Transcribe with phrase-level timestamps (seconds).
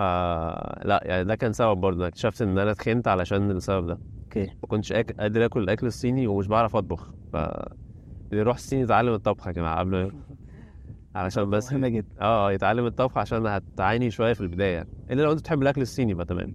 [0.00, 2.06] آه لا يعني ده كان سبب برضه.
[2.06, 3.98] اكتشفت إن أنا اتخنت علشان السبب ده.
[4.24, 4.46] أوكي.
[4.46, 4.92] ما كنتش.
[4.92, 7.10] قادر آكل الأكل الصيني ومش بعرف أطبخ.
[7.32, 10.12] ف اللي يروح الصين يتعلم الطبخ يا جماعة قبل ما-
[11.14, 12.06] علشان بس مهمه جدا.
[12.20, 14.88] آه يتعلم الطبخ عشان هتعاني شوية في البداية يعني.
[15.10, 16.54] إلا لو أنت بتحب الأكل الصيني بقى تمام.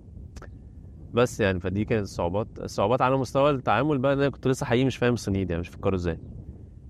[1.14, 2.48] بس يعني فدي كانت الصعوبات.
[2.59, 5.70] الصعوبات على مستوى التعامل بقى إن أنا كنت لسه حقيقي مش فاهم الصينيين يعني مش
[5.70, 6.18] فكروا إزاي.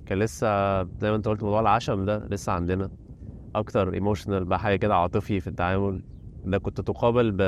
[0.05, 0.47] كان لسه
[0.83, 2.89] زي ما أنت قلت موضوع العشم ده لسه عندنا.
[3.55, 6.14] أكتر ايموشنال بقى حاجة كده عاطفي في التعامل.
[6.45, 7.41] ده كنت تقابل ب...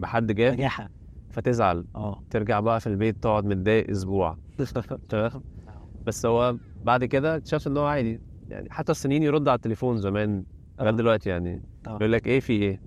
[0.00, 0.90] بحد جاف نجاحه
[1.30, 1.84] فتزعل.
[1.96, 2.22] آه.
[2.30, 4.36] ترجع بقى في البيت تقعد متضايق أسبوع.
[5.08, 5.42] تمام؟
[6.06, 8.20] بس هو بعد كده اكتشفت إن هو عادي.
[8.48, 10.44] يعني حتى الصينيين يرد على التليفون زمان
[10.78, 10.96] لغاية آه.
[10.96, 11.62] دلوقتي يعني.
[11.84, 11.96] طبعا.
[11.96, 12.80] يقول لك إيه في إيه.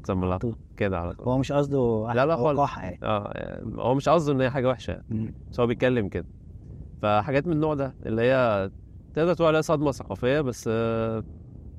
[0.77, 1.25] كده على طول.
[1.27, 2.77] هو مش قصده لا لا هو خالص.
[2.77, 2.99] يعني.
[3.03, 5.01] آه هو مش قصده إن هي حاجة وحشة.
[5.51, 6.25] بس هو بيتكلم كده.
[7.01, 8.71] فحاجات من النوع ده اللي هي
[9.13, 11.23] تقدر تقول عليها صدمة ثقافية بس آه،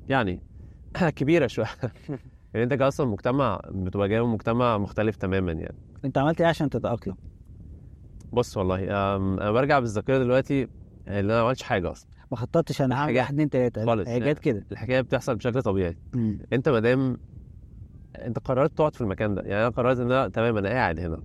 [0.09, 0.41] يعني
[1.15, 1.67] كبيرة شوية.
[2.53, 5.75] يعني أنت أصلا مجتمع بتبقى جاي من مجتمع مختلف تماما يعني.
[6.05, 7.15] أنت عملت إيه عشان تتأقلم؟
[8.33, 8.83] بص والله
[9.15, 10.67] أنا برجع بالذاكرة دلوقتي
[11.07, 12.09] اللي أنا ما عملتش حاجة أصلا.
[12.31, 13.85] ما خططتش أنا هعمل واحد اتنين تلاتة.
[13.85, 14.65] خالص هي جت كده.
[14.71, 15.97] الحكاية بتحصل بشكل طبيعي.
[16.13, 16.39] مم.
[16.53, 17.17] أنت ما دام
[18.15, 21.19] أنت قررت تقعد في المكان ده يعني أنا قررت إن أنا تمام أنا قاعد هنا.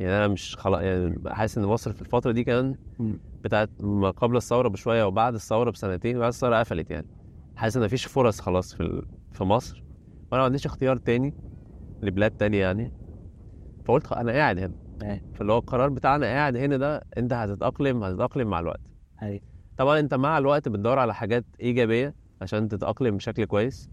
[0.00, 2.74] يعني أنا مش خلاص يعني حاسس إن مصر في الفترة دي كان.
[3.44, 7.06] بتاعت ما قبل الثورة بشوية وبعد الثورة بسنتين بعد الثورة قفلت يعني.
[7.56, 9.83] حاسس إن مفيش فرص خلاص في في مصر.
[10.34, 11.34] وأنا ما عنديش اختيار تاني
[12.02, 12.92] لبلاد تانية يعني.
[13.84, 14.74] فقلت أنا قاعد هنا.
[15.34, 18.80] فاللي هو القرار بتاعنا قاعد هنا ده انت هتتأقلم هتتأقلم مع الوقت.
[19.22, 19.40] أيوه
[19.76, 23.88] طبعا انت مع الوقت بتدور على حاجات إيجابية عشان تتأقلم بشكل كويس.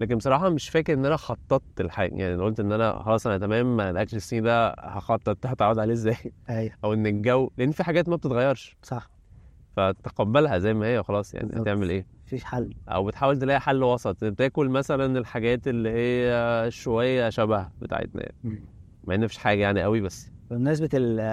[0.00, 3.80] لكن بصراحة مش فاكر إن أنا خططت الحاجة يعني قلت إن أنا خلاص أنا تمام
[3.80, 6.16] الأكل الصيني ده هخطط هتعود عليه إزاي؟
[6.50, 8.76] أيوه أو إن الجو لأن في حاجات ما بتتغيرش.
[8.82, 9.10] صح.
[9.76, 11.62] فتقبلها زي ما هي وخلاص يعني.
[11.62, 17.30] هتعمل إيه؟ مفيش حل أو بتحاول تلاقي حل وسط بتاكل مثلا الحاجات اللي هي شوية
[17.30, 18.36] شبه بتاعتنا يعني.
[19.04, 20.88] مع إن مفيش حاجة يعني قوي بس بمناسبه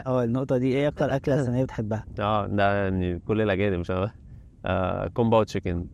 [0.08, 4.11] آه النقطة دي إيه أكتر أكلة صينية بتحبها؟ آه ده يعني كل الأجانب مش أنا.
[4.65, 5.87] آه كومباو تشيكن.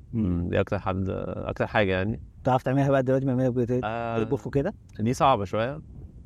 [0.50, 3.50] دي أكتر حد أكتر حاجة يعني بتعرف تعملها بقى دلوقتي بما
[3.84, 5.82] آه بتطبخ كده؟ دي صعبة شوية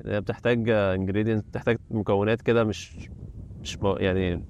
[0.06, 3.12] هي بتحتاج انجريدينت بتحتاج مكونات كده مش
[3.64, 4.46] مش يعني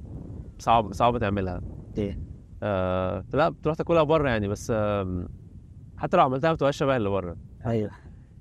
[0.62, 1.62] صعب صعب تعملها
[1.98, 2.20] إيه
[2.64, 4.72] آه لا بتروح تاكلها بره يعني بس
[5.98, 7.36] حتى لو عملتها ما بتبقاش شبه اللي بره.
[7.66, 7.92] أيوه.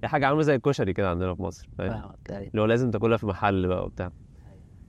[0.03, 1.91] هي حاجة عاملة زي الكشري كده عندنا في مصر فاهم؟
[2.31, 2.49] أيوه.
[2.51, 4.11] اللي هو لازم تاكلها في محل بقى وبتاع.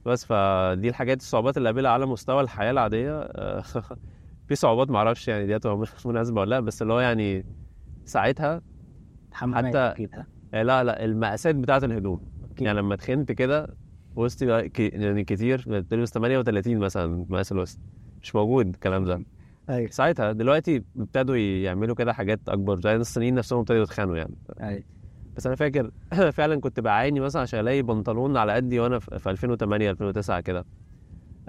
[0.05, 3.61] بس فدي الحاجات الصعوبات اللي قابلها على مستوى الحياة العادية آه،
[4.47, 7.45] في صعوبات معرفش يعني دي هتبقى مناسبة ولا لأ بس اللي هو يعني
[8.05, 8.61] ساعتها
[9.33, 12.21] حتى- أكيد ها؟ آه، لا لا المقاسات بتاعت الهدوم.
[12.51, 12.67] أكيد.
[12.67, 13.67] يعني لما تخنت كده
[14.15, 14.45] وسطي
[14.79, 17.79] يعني كتير بتلبس 38 مثلا مقاس الوسط.
[18.23, 19.23] مش موجود الكلام ده.
[19.69, 19.89] أيوه.
[19.89, 24.35] ساعتها دلوقتي ابتدوا يعملوا كده حاجات أكبر زي الصينيين نفسهم ابتدوا يتخانوا يعني.
[24.61, 24.83] أيوه.
[25.37, 25.91] بس أنا فاكر
[26.37, 30.65] فعلا كنت بعاني مثلا عشان ألاقي بنطلون على قدي وأنا في في 2008 2009 كده.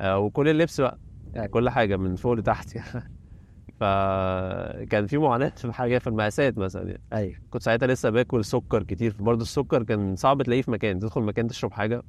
[0.01, 0.99] آه، وكل اللبس بقى
[1.35, 2.79] يعني كل حاجة من فوق لتحت
[3.81, 7.03] فكان في معاناة في حاجة في المقاسات مثلا يعني.
[7.13, 7.35] أيوه.
[7.51, 9.17] كنت ساعتها لسه باكل سكر كتير.
[9.21, 12.03] برضه السكر كان صعب تلاقيه في مكان تدخل مكان تشرب حاجة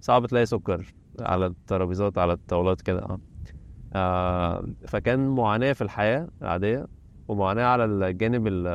[0.00, 3.20] صعب تلاقي سكر على الترابيزات على الطاولات كده آه.
[4.86, 6.86] فكان معاناة في الحياة العادية
[7.28, 8.66] ومعاناة على الجانب ال-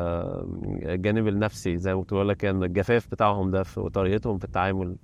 [0.90, 4.96] الجانب النفسي زي ما كنت بقول لك كان الجفاف بتاعهم ده في وطريقتهم في التعامل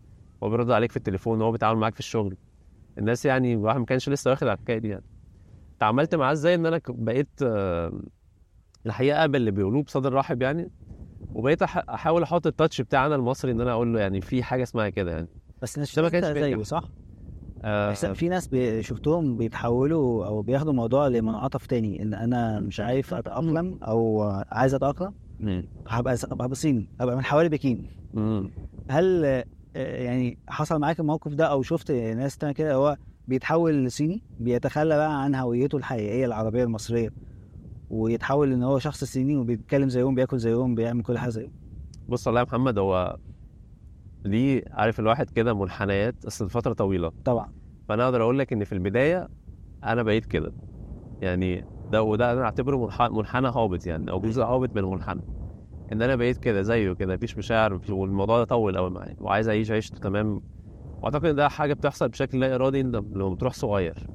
[0.43, 2.37] هو بيرد عليك في التليفون وهو بيتعامل معاك في الشغل
[2.97, 5.03] الناس يعني الواحد ما كانش لسه واخد على الحكاية دي يعني
[5.79, 7.91] تعاملت معاه إزاي إن أنا بقيت آه،
[8.85, 10.69] الحقيقة اقبل اللي بيقولوه بصدر رحب يعني
[11.33, 15.11] وبقيت أحاول أحط التاتش بتاعنا المصري إن أنا أقول له يعني في حاجة اسمها كده
[15.11, 15.27] يعني
[15.61, 16.55] بس ده ما كانش زيه.
[16.63, 16.83] صح؟
[17.63, 18.49] آه في ناس
[18.79, 25.13] شفتهم بيتحولوا أو بياخدوا الموضوع لمنعطف تاني إن أنا مش عارف أتأقلم أو عايز أتأقلم.
[25.87, 27.87] هبقى هبقى صيني هبقى من حوالي بكين.
[28.89, 29.45] هل آه،
[29.75, 35.23] يعني حصل معاك الموقف ده أو شفت ناس تانية كده هو بيتحول لصيني بيتخلى بقى
[35.23, 37.09] عن هويته الحقيقية العربية المصرية
[37.89, 41.51] ويتحول إن هو شخص صيني وبيتكلم زيهم بياكل زيهم بيعمل كل حاجة زيهم
[42.09, 43.17] بص والله يا محمد هو
[44.25, 47.11] ليه عارف الواحد كده منحنيات اصل فتره طويلة.
[47.25, 47.51] طبعا.
[47.89, 49.27] فأنا أقدر أقول لك إن في البداية
[49.83, 50.51] أنا بقيت كده.
[51.21, 55.21] يعني ده وده أنا أعتبره منح- منحنى هابط يعني أو جزء هابط من المنحنى.
[55.91, 59.71] إن أنا بقيت كده زيه كده مفيش مشاعر والموضوع ده طول قوي معايا وعايز أعيش
[59.71, 60.41] عيشته تمام.
[61.01, 64.07] وأعتقد إن ده حاجة بتحصل بشكل لا إرادي لما بتروح صغير.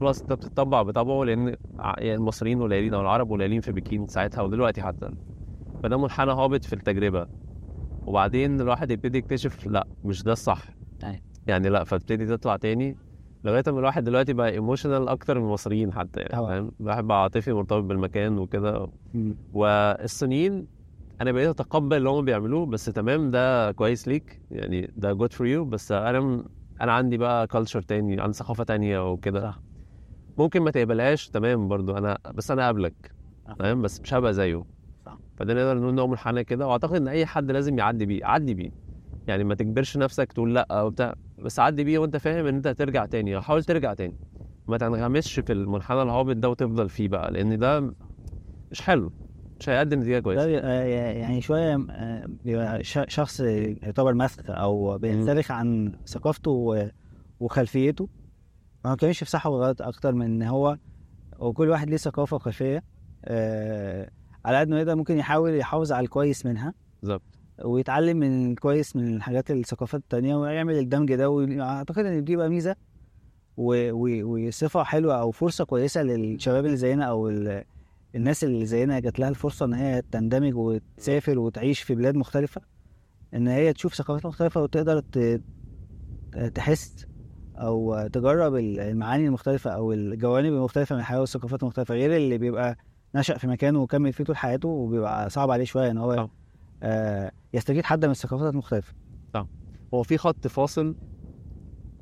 [0.00, 4.82] خلاص أنت بتطبع بطبعه لأن يعني المصريين قليلين أو العرب قليلين في بكين ساعتها ودلوقتي
[4.82, 5.10] حتى.
[5.82, 7.26] فده منحنى هابط في التجربة.
[8.08, 10.64] وبعدين الواحد يبتدي يكتشف لا مش ده الصح.
[11.46, 12.96] يعني لا فتبتدي تطلع تاني
[13.44, 16.32] لغاية ما الواحد دلوقتي بقى emotional أكتر من المصريين حتى يعني.
[16.46, 18.86] فاهم الواحد بقى عاطفي مرتبط بالمكان وكده
[19.52, 20.66] والصينيين
[21.20, 25.46] أنا بقيت أتقبل اللي هم بيعملوه بس تمام ده كويس ليك يعني ده good for
[25.46, 26.44] you بس أنا
[26.80, 29.54] أنا عندي بقى كلتشر تاني عندي ثقافة تانية وكده.
[30.38, 33.12] ممكن ما تقبلهاش تمام برضو أنا بس أنا قابلك
[33.48, 33.54] صح.
[33.54, 34.77] تمام بس مش هبقى زيه.
[35.38, 38.70] فده نقدر نقول نوع منحنى كده وأعتقد إن أي حد لازم يعدي بيه عدي بيه.
[39.28, 43.06] يعني ما تجبرش نفسك تقول لأ وبتاع بس عدي بيه وأنت فاهم إن أنت هترجع
[43.06, 44.16] تاني حاول ترجع تاني.
[44.68, 47.92] ما تنغمسش في المنحنى الهابط ده وتفضل فيه بقى لأن ده
[48.70, 49.12] مش حلو
[49.60, 50.46] مش هيقدم نتيجة كويسة.
[50.46, 56.76] يعني شوية آه، شخص يعتبر مسخ أو بينسلخ عن ثقافته
[57.40, 58.08] وخلفيته.
[58.84, 60.78] ما بتكلمش في صح وغلط أكتر من إن هو
[61.38, 62.82] وكل واحد ليه ثقافة وخلفية
[63.24, 64.10] آه،
[64.48, 66.74] على قد ما يقدر ممكن يحاول يحافظ على الكويس منها.
[67.02, 67.22] بالظبط.
[67.64, 72.76] ويتعلم من الكويس من الحاجات الثقافات التانية ويعمل الدمج ده وأعتقد إن دي بقى ميزة
[73.56, 77.64] وصفة حلوة أو فرصة كويسة للشباب اللي زينا أو ال-
[78.14, 82.60] الناس اللي زينا جات لها الفرصة إن هي تندمج وتسافر وتعيش في بلاد مختلفة.
[83.34, 85.02] إن هي تشوف ثقافات مختلفة وتقدر
[86.54, 87.06] تحس
[87.56, 92.76] أو تجرب المعاني المختلفة أو الجوانب المختلفة من الحياة والثقافات المختلفة غير اللي بيبقى
[93.14, 96.28] نشأ في مكانه وكمل فيه طول حياته وبيبقى صعب عليه شوية إن هو طبعا.
[96.82, 98.94] آه يستفيد حد من الثقافات المختلفة.
[99.94, 100.96] هو في خط فاصل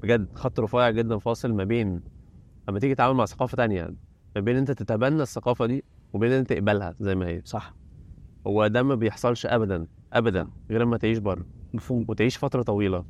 [0.02, 2.00] بجد خط رفيع جدا فاصل ما بين
[2.68, 3.94] لما تيجي تتعامل مع ثقافة تانية
[4.36, 7.42] ما بين أنت تتبنى الثقافة دي وبين أنت تقبلها زي ما هي.
[7.44, 7.74] صح.
[8.46, 12.04] هو ده ما بيحصلش ابدا ابدا غير لما تعيش بره مفهوم.
[12.08, 13.04] وتعيش فترة طويلة.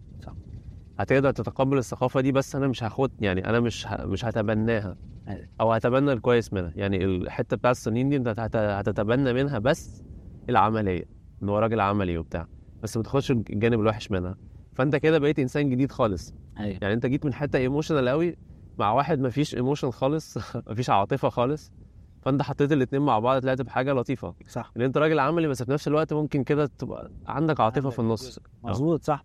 [0.98, 4.06] هتقدر تتقبل الثقافة دي بس أنا مش هاخد يعني أنا مش ه...
[4.06, 4.96] مش هتبناها.
[5.28, 5.46] أيوة.
[5.60, 6.72] أو هتبنى الكويس منها.
[6.76, 8.56] يعني الحتة بتاعت الصينيين دي أنت هت...
[8.56, 10.02] هتتبنى منها بس
[10.48, 11.04] العملية
[11.43, 12.46] إن هو راجل عملي وبتاع.
[12.82, 14.37] بس ما تاخدش الجانب الوحش منها.
[14.75, 16.34] فأنت كده بقيت إنسان جديد خالص.
[16.58, 16.78] أيوه.
[16.82, 18.37] يعني أنت جيت من حتة emotional قوي
[18.78, 20.37] مع واحد ما فيش emotion خالص
[20.69, 21.72] ما فيش عاطفة خالص
[22.22, 24.34] فأنت حطيت الاتنين مع بعض طلعت بحاجة لطيفة.
[24.48, 24.72] صح.
[24.76, 28.38] إن أنت راجل عملي بس في نفس الوقت ممكن كده تبقى عندك عاطفة في النص.
[28.62, 29.25] مظبوط صح.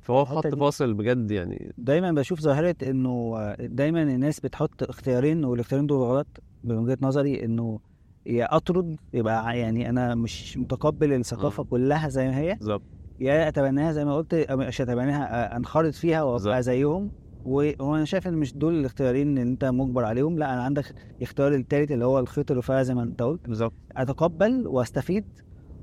[0.00, 1.72] فهو خط فاصل بجد يعني.
[1.78, 7.80] دايما بشوف ظاهرة إنه دايما الناس بتحط اختيارين والاختيارين دول غلط من وجهة نظري إنه
[8.26, 11.64] يا أطرد يبقى يعني أنا مش متقبل الثقافة.
[11.64, 12.82] كلها زي ما هي بالظبط.
[13.20, 16.62] يا أتبناها زي ما قلت مش أتبناها أنخرط فيها وأبقى.
[16.62, 17.10] زيهم.
[17.44, 20.84] وأنا شايف إن مش دول الاختيارين اللي أنت مجبر عليهم لأ أنا عندك
[21.22, 23.48] اختيار التالت اللي هو الخيط الرفيع زي ما أنت قلت.
[23.48, 23.74] بالظبط.
[23.96, 25.24] أتقبل وأستفيد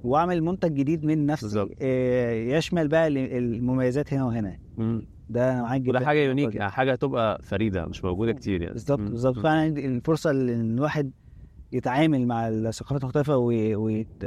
[0.04, 1.72] واعمل منتج جديد من نفسي بالظبط.
[1.82, 5.08] آه، يشمل بقى ال- المميزات هنا وهنا مم.
[5.30, 6.62] ده معاك جدا وده حاجة يونيك.
[6.62, 9.00] حاجة تبقى فريدة مش موجودة كتير يعني بالظبط.
[9.00, 9.40] بالظبط.
[9.40, 11.12] فعلا الفرصة اللي إن الواحد
[11.72, 13.76] يتعامل مع الثقافات المختلفة وي...
[13.76, 14.24] ويت...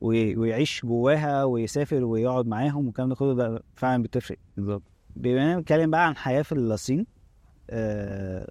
[0.00, 0.36] وي...
[0.36, 4.82] ويعيش جواها ويسافر ويقعد معاهم والكلام ده كله ده فعلا بتفرق بالظبط
[5.16, 7.06] بما اننا بنتكلم بقى عن حياة في الصين
[7.70, 8.48] آه،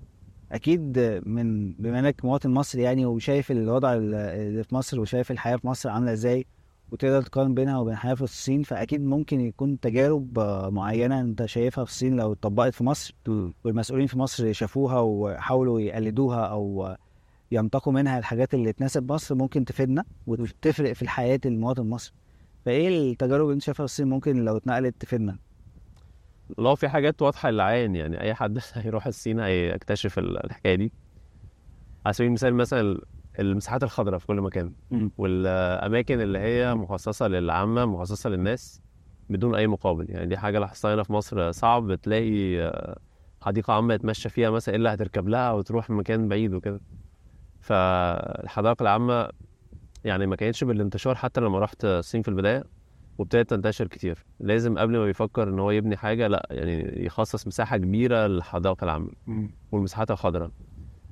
[0.52, 5.68] أكيد من بما إنك مواطن مصري يعني وشايف الوضع اللي في مصر وشايف الحياة في
[5.68, 6.46] مصر عاملة إزاي
[6.92, 10.40] وتقدر تقارن بينها وبين الحياة في الصين فأكيد ممكن يكون تجارب
[10.74, 13.16] معينة أنت شايفها في الصين لو اتطبقت في مصر.
[13.64, 16.96] والمسؤولين في مصر شافوها وحاولوا يقلدوها أو
[17.52, 22.14] ينتقوا منها الحاجات اللي تناسب مصر ممكن تفيدنا وتفرق في الحياة المواطن المصري
[22.66, 25.38] فإيه التجارب اللي أنت شايفها في الصين ممكن لو اتنقلت تفيدنا
[26.58, 30.92] لو في حاجات واضحة للعين يعني أي حد هيروح الصين هيكتشف ال- الحكاية دي.
[32.06, 33.02] على سبيل المثال مثلا
[33.40, 34.74] المساحات الخضراء في كل مكان.
[35.18, 38.82] والأماكن اللي هي مخصصة للعامة مخصصة للناس
[39.30, 40.06] بدون أي مقابل.
[40.10, 42.98] يعني دي حاجة لاحظتها هنا في مصر صعب تلاقي آه،
[43.42, 46.82] حديقة عامة يتمشى فيها مثلا إلا هتركب لها وتروح مكان بعيد وكده.
[47.62, 49.30] فالحدائق العامة
[50.04, 52.64] يعني ما كانتش بالانتشار حتى لما رحت الصين في البداية.
[53.22, 54.26] وابتدت تنتشر كتير.
[54.40, 59.10] لازم قبل ما يفكر إن هو يبني حاجة لأ يعني يخصص مساحة كبيرة للحدائق العامة
[59.72, 60.52] والمساحات الخضراء.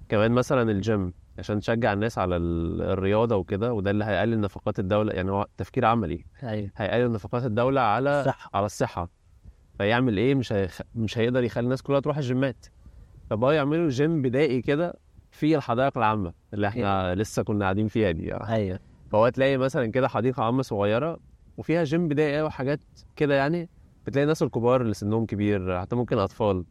[0.09, 5.13] كمان مثلا الجيم عشان تشجع الناس على ال- الرياضة وكده وده اللي هيقلل نفقات الدولة
[5.13, 6.25] يعني هو تفكير عملي.
[6.43, 6.69] أيوه.
[6.77, 9.09] هيقلل نفقات الدولة على صح على الصحة.
[9.77, 10.81] فيعمل إيه؟ مش هيخ...
[10.95, 12.65] مش هيقدر يخلي الناس كلها تروح الجيمات.
[13.29, 14.93] فبقوا يعملوا جيم بدائي كده
[15.31, 18.53] في الحدائق العامة اللي إحنا لسه كنا قاعدين فيها دي يعني.
[18.53, 18.79] أيوه.
[19.11, 21.19] فهو تلاقي مثلا كده حديقة عامة صغيرة
[21.59, 22.79] وفيها جيم بدائي وحاجات
[23.15, 23.69] كده يعني
[24.07, 26.63] بتلاقي الناس الكبار اللي سنهم كبير حتى ممكن أطفال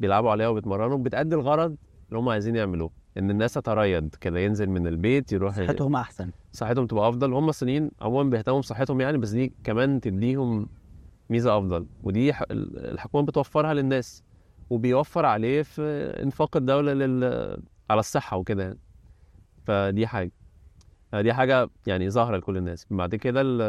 [0.00, 1.76] بيلعبوا عليها وبيتمرنوا بتأدي الغرض
[2.08, 6.30] اللي هم عايزين يعملوه إن الناس تتريض كده ينزل من البيت يروح صحتهم أحسن.
[6.52, 7.32] صحتهم تبقى أفضل.
[7.32, 10.68] هم الصينيين عموما بيهتموا بصحتهم يعني بس دي كمان تديهم
[11.30, 11.86] ميزة أفضل.
[12.02, 14.22] ودي الحكومة بتوفرها للناس
[14.70, 15.82] وبيوفر عليه في
[16.22, 17.24] إنفاق الدولة لل...
[17.90, 18.78] على الصحة وكده يعني.
[19.66, 20.32] فدي حاجة.
[21.20, 22.86] دي حاجة يعني ظاهرة لكل الناس.
[22.90, 23.62] بعد كده ال-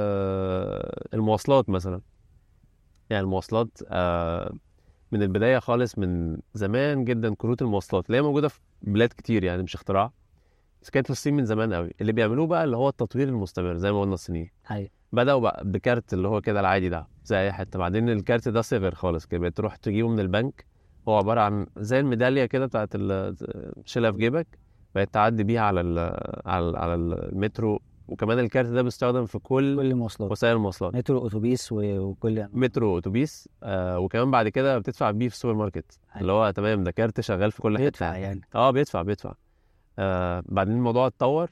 [1.14, 2.02] المواصلات مثلا.
[3.10, 4.54] يعني المواصلات آه،
[5.12, 9.64] من البداية خالص من زمان جدا كروت المواصلات اللي هي موجودة في بلاد كتير يعني
[9.64, 10.12] مش اختراع.
[10.82, 11.92] بس كانت في الصين من زمان قوي.
[12.02, 14.50] اللي بيعملوه بقى اللي هو التطوير المستمر زي ما قلنا الصينيين.
[14.72, 14.90] أيوه.
[15.12, 17.80] بدأوا بقى بكارت اللي هو كده العادي ده زي أي حتة.
[17.80, 20.66] بعدين الكارت ده صغر خالص كده بقيت تروح تجيبه من البنك.
[21.08, 22.98] هو عبارة عن زي الميدالية كده بتاعت
[23.86, 24.48] تشيلها في جيبك.
[24.96, 26.00] بقيت تعدي بيها على ال
[26.46, 30.32] على ال على المترو وكمان الكارت ده بيستخدم في كل كل المواصلات.
[30.32, 30.96] وسائل المواصلات.
[30.96, 36.00] مترو أتوبيس وكل مترو أتوبيس آه وكمان بعد كده بتدفع بيه في السوبر ماركت.
[36.22, 37.84] اللي هو تمام ده كارت شغال في كل حتة.
[37.84, 38.42] بيدفع يعني.
[38.56, 39.34] آه بيدفع بيدفع.
[40.00, 41.50] آه بعدين الموضوع اتطور.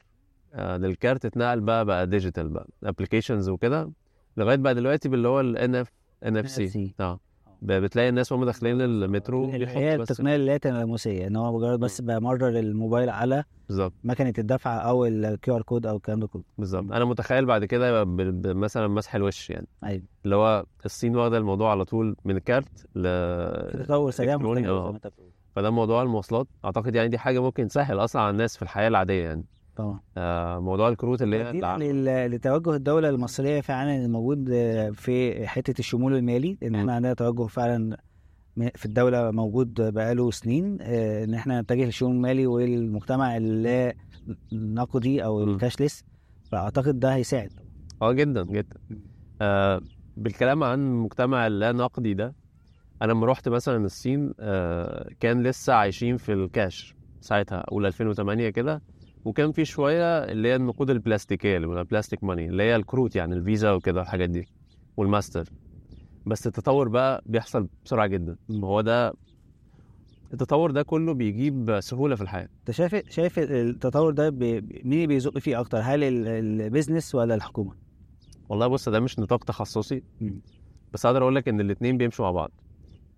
[0.54, 3.92] آه الكارت اتنقل بقى بقى digital بقى applications وكده
[4.38, 5.92] لغاية بقى دلوقتي باللي هو ال NF
[6.25, 6.96] NFC.
[7.00, 7.20] آه.
[7.65, 12.50] بتلاقي الناس وهم داخلين المترو هي التقنية اللي هي تلامسية إن هو مجرد بس بمرر
[12.60, 13.93] الموبايل على بالظبط.
[14.03, 16.43] مكنة الدفع أو ال QR code أو الكلام ده كله.
[16.58, 16.91] بالظبط.
[16.91, 18.05] أنا متخيل بعد كده
[18.53, 19.67] مثلا مسح الوش يعني.
[19.84, 20.03] أيوه.
[20.25, 23.03] اللي هو الصين واخدة الموضوع على طول من الكارت ل
[23.84, 25.00] تطور سريع آه.
[25.55, 26.48] فده موضوع المواصلات.
[26.65, 29.46] أعتقد يعني دي حاجة ممكن تسهل أصلا على الناس في الحياة العادية يعني.
[29.75, 30.00] طبعا.
[30.18, 34.50] آه موضوع الكروت اللي هي لتوجه الدولة المصرية فعلا الموجود
[34.94, 37.98] في حتة الشمول المالي إن إحنا عندنا توجه فعلا
[38.75, 43.94] في الدولة موجود بقاله سنين آه، إن إحنا نتجه للشمول المالي والمجتمع اللا
[44.53, 45.44] نقدي أو.
[45.44, 46.03] الكاشلس
[46.51, 47.50] فأعتقد ده هيساعد.
[48.01, 48.77] آه جدا جدا.
[49.42, 49.82] آه
[50.18, 52.36] بالكلام عن المجتمع اللا نقدي ده
[53.01, 58.82] أنا لما رحت مثلا الصين آه كان لسه عايشين في الكاش ساعتها أول 2008 كده
[59.25, 63.36] وكان في شوية اللي هي النقود البلاستيكية اللي بنقولها plastic money اللي هي الكروت يعني
[63.36, 64.48] الفيزا وكده الحاجات دي
[64.98, 65.50] والماستر.
[66.25, 68.36] بس التطور بقى بيحصل بسرعة جدا.
[68.51, 69.13] هو ده
[70.34, 72.48] التطور ده كله بيجيب سهولة في الحياة.
[72.60, 77.36] أنت شايف شايف التطور ده بي- مين بيزق فيه أكتر؟ هل ال- ال business ولا
[77.36, 77.72] الحكومة؟
[78.50, 80.03] والله بص ده مش نطاق تخصصي.
[80.94, 82.51] بس أقدر أقول لك إن الاثنين بيمشوا مع بعض.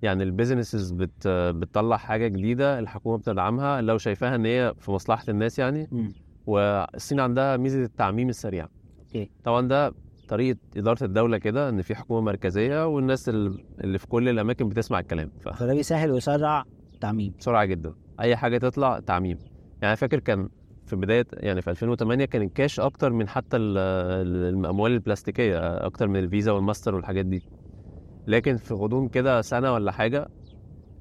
[0.06, 5.24] يعني ال businesses بت بتطلع حاجة جديدة الحكومة بتدعمها لو شايفاها إن هي في مصلحة
[5.30, 6.14] الناس يعني مم.
[6.46, 8.68] والصين عندها ميزة التعميم السريع.
[9.00, 9.30] okay.
[9.44, 9.94] طبعا ده
[10.28, 15.00] طريقة إدارة الدولة كده إن في حكومة مركزية والناس ال- اللي في كل الأماكن بتسمع
[15.00, 15.32] الكلام.
[15.42, 16.64] فده بيسهل ويسرع
[17.02, 17.32] تعميم.
[17.32, 17.94] فبسرعه جدا.
[18.20, 19.38] أي حاجة تطلع تعميم.
[19.82, 20.50] يعني فاكر كان
[20.86, 26.08] في بداية يعني في 2008 كان الكاش أكتر من حتى ال- ال- الاموال البلاستيكية أكتر
[26.08, 27.44] من الفيزا والماستر والحاجات دي.
[28.28, 30.28] لكن في غضون كده سنة ولا حاجة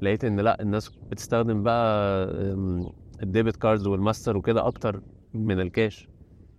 [0.03, 2.25] لقيت إن لأ الناس بتستخدم بقى
[3.23, 5.03] ال debit cards والماستر وكده أكتر
[5.35, 6.09] من الكاش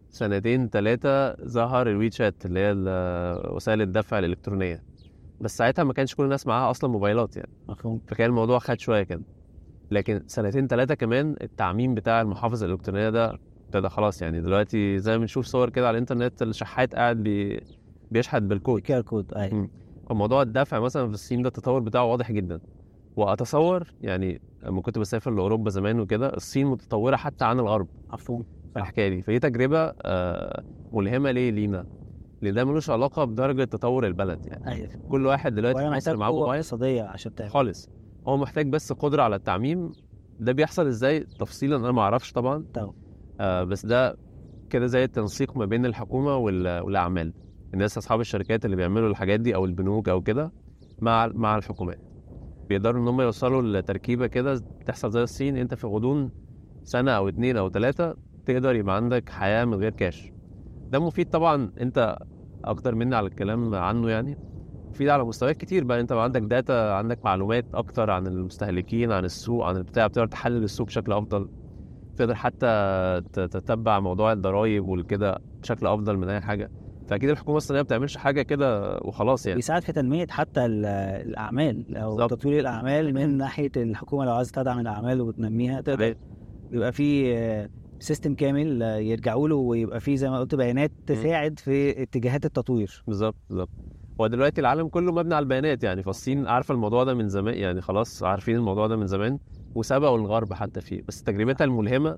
[0.09, 2.73] سنتين ثلاثة ظهر ال WeChat اللي هي
[3.51, 4.83] وسائل الدفع الإلكترونية.
[5.41, 7.49] بس ساعتها ما كانش كل الناس معاها أصلا موبايلات يعني.
[7.69, 8.01] مفهوم.
[8.07, 9.21] فكان الموضوع خد شوية كده.
[9.91, 15.17] لكن سنتين ثلاثة كمان التعميم بتاع المحافظ الإلكترونية ده ابتدى خلاص يعني دلوقتي زي ما
[15.17, 17.61] بنشوف صور كده على الإنترنت الشحات قاعد بي...
[18.11, 18.81] بيشحت بالكود.
[19.01, 19.69] كود أيوه.
[20.11, 22.59] موضوع الدفع مثلا في الصين ده التطور بتاعه واضح جدا.
[23.15, 27.87] وأتصور يعني لما كنت بسافر لأوروبا زمان وكده الصين متطورة حتى عن الغرب.
[28.13, 28.43] مفهوم.
[28.73, 29.21] في الحكاية دي.
[29.21, 31.85] فدي تجربة آه، ملهمة ليه لينا؟
[32.41, 34.67] لأن ده ملوش علاقة بدرجة تطور البلد يعني.
[34.71, 34.89] أيوه.
[35.09, 37.51] كل واحد دلوقتي محتاج معاه قوة اقتصادية عشان تعمل.
[37.51, 37.89] خالص.
[38.27, 39.91] هو محتاج بس قدرة على التعميم.
[40.39, 42.65] ده بيحصل إزاي؟ تفصيلا أنا ما أعرفش طبعا.
[42.73, 42.93] طبعا.
[43.39, 44.17] آه بس ده
[44.69, 47.33] كده زي التنسيق ما بين الحكومة وال- والأعمال.
[47.75, 50.51] الناس أصحاب الشركات اللي بيعملوا الحاجات دي أو البنوك أو كده
[51.01, 51.99] مع مع الحكومات.
[52.69, 56.31] بيقدروا إن هم يوصلوا لتركيبة كده تحصل زي الصين أنت في غضون
[56.83, 58.13] سنة أو اتنين أو تلاتة
[58.45, 60.31] تقدر يبقى عندك حياة من غير كاش
[60.89, 62.17] ده مفيد طبعا أنت
[62.65, 64.37] أكتر مني على الكلام عنه يعني.
[64.89, 69.65] مفيد على مستويات كتير بقى أنت عندك داتا عندك معلومات أكتر عن المستهلكين عن السوق
[69.65, 71.49] عن البتاع بتقدر تحلل السوق بشكل أفضل.
[72.17, 76.71] تقدر حتى تتبع موضوع الضرايب والكده بشكل أفضل من أي حاجة.
[77.07, 79.55] فأكيد الحكومة الصينية ما بتعملش حاجة كده وخلاص يعني.
[79.55, 80.85] بيساعد في تنمية حتى ال-
[81.29, 82.27] الأعمال أو.
[82.27, 86.15] تطوير الأعمال من ناحية الحكومة لو عايزة تدعم الأعمال وتنميها تقدر.
[86.71, 87.35] يبقى في
[87.99, 93.03] سيستم كامل آه، يرجعوا له ويبقى في زي ما قلت بيانات تساعد في اتجاهات التطوير.
[93.07, 93.69] بالظبط بالظبط.
[94.21, 96.03] هو دلوقتي العالم كله مبني على البيانات يعني.
[96.03, 99.39] فالصين عارفة الموضوع ده من زمان يعني خلاص عارفين الموضوع ده من زمان
[99.75, 101.01] وسبقوا الغرب حتى فيه.
[101.07, 102.17] بس تجربتها الملهمة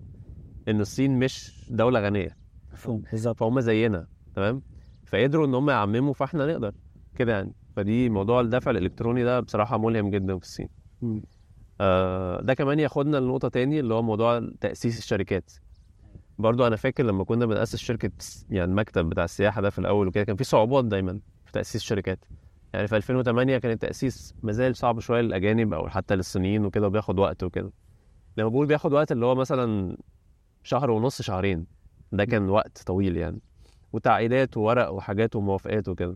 [0.67, 2.37] إن الصين مش دولة غنية.
[2.73, 3.37] مفهوم بالظبط.
[3.39, 4.61] فهم زينا تمام؟
[5.07, 6.71] فقدروا إن هم يعمموا فإحنا نقدر
[7.15, 7.53] كده يعني.
[7.75, 10.69] فدي موضوع الدفع الإلكتروني ده بصراحة ملهم جدا في الصين.
[11.81, 15.51] آه ده كمان ياخدنا لنقطة تاني اللي هو موضوع تأسيس الشركات.
[16.39, 18.11] برضو أنا فاكر لما كنا بنأسس شركة
[18.49, 22.19] يعني المكتب بتاع السياحة ده في الأول وكده كان في صعوبات دايما في تأسيس شركات.
[22.73, 27.43] يعني في 2008 كان التأسيس مازال صعب شوية للأجانب أو حتى للصينيين وكده وبياخد وقت
[27.43, 27.71] وكده.
[28.37, 29.97] لما بقول بياخد وقت اللي هو مثلا
[30.63, 31.65] شهر ونص شهرين
[32.11, 33.39] ده كان وقت طويل يعني.
[33.93, 36.15] وتعقيدات وورق وحاجات وموافقات وكده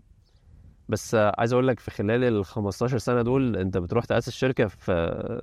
[0.89, 5.41] بس عايز أقول لك في خلال ال 15 سنة دول أنت بتروح تأسس شركة في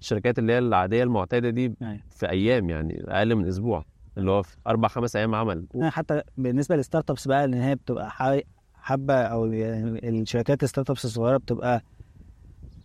[0.00, 2.00] الشركات اللي هي العادية المعتادة دي أيوة.
[2.10, 3.84] في أيام يعني أقل من أسبوع
[4.18, 8.10] اللي هو في أربع خمس أيام عمل حتى بالنسبة لل startups بقى إن هي بتبقى
[8.10, 8.40] حا-
[8.74, 11.82] حابه أو يعني الشركات ال startups الصغيرة بتبقى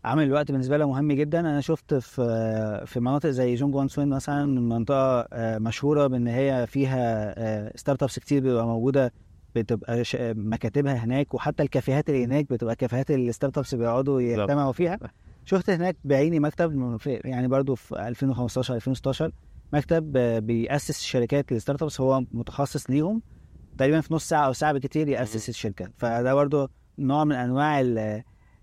[0.05, 1.39] عامل الوقت بالنسبة لها مهم جدا.
[1.39, 6.67] أنا شفت في في مناطق زي جونج جوان تسون مثلا منطقة آه، مشهورة بإن هي
[6.67, 9.13] فيها آه، startups كتير بيبقى موجودة
[9.55, 10.03] بتبقى
[10.33, 14.99] مكاتبها هناك وحتى الكافيهات اللي هناك بتبقى كافيهات ال startups بيقعدوا يجتمعوا فيها.
[15.45, 19.31] شفت هناك بعيني مكتب في يعني برضو في 2015 2016
[19.73, 23.21] مكتب آه، بيأسس الشركات ال startups هو متخصص ليهم.
[23.77, 25.89] تقريبا في نص ساعة أو ساعة بالكتير يأسس الشركة.
[25.97, 26.67] فده برضو
[26.99, 27.81] نوع من أنواع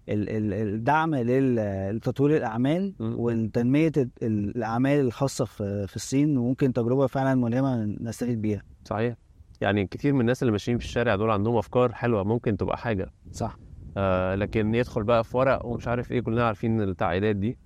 [0.08, 2.94] الدعم لتطوير الأعمال.
[3.00, 8.62] وتنميه ال- الأعمال الخاصة في في الصين وممكن تجربة فعلا ملهمة نستفيد بيها.
[8.84, 9.14] صحيح.
[9.60, 13.10] يعني كتير من الناس اللي ماشيين في الشارع دول عندهم أفكار حلوة ممكن تبقى حاجة.
[13.32, 13.58] صح.
[13.96, 17.58] آه لكن يدخل بقى في ورق ومش عارف إيه كلنا عارفين التعقيدات دي.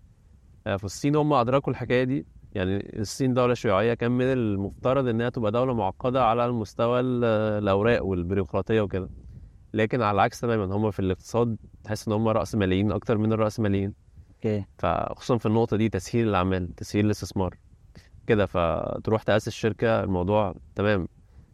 [0.66, 2.26] آه في الصين هم أدركوا الحكاية دي.
[2.54, 7.24] يعني الصين دولة شيوعية كان من المفترض إنها تبقى دولة معقدة على المستوى ال-
[7.62, 9.08] الأوراق والبيروقراطية وكده.
[9.74, 13.60] لكن على العكس تماما هم في الاقتصاد تحس إن هم رأس ماليين أكتر من الرأس
[13.60, 13.94] ماليين.
[14.34, 14.64] أوكي.
[14.78, 17.56] فخصوصا في النقطة دي تسهيل الأعمال تسهيل الاستثمار.
[18.26, 21.08] كده فتروح تأسس شركة الموضوع تمام.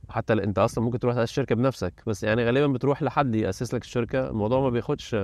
[0.08, 3.82] حتى أنت أصلا ممكن تروح تأسس شركة بنفسك بس يعني غالبا بتروح لحد يأسس لك
[3.82, 4.28] الشركة.
[4.28, 5.16] الموضوع ما بياخدش.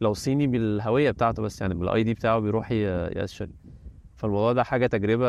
[0.00, 3.52] لو صيني بالهوية بتاعته بس يعني بال ID بتاعه بيروح يأسس شركة.
[4.16, 5.28] فالموضوع ده حاجة تجربة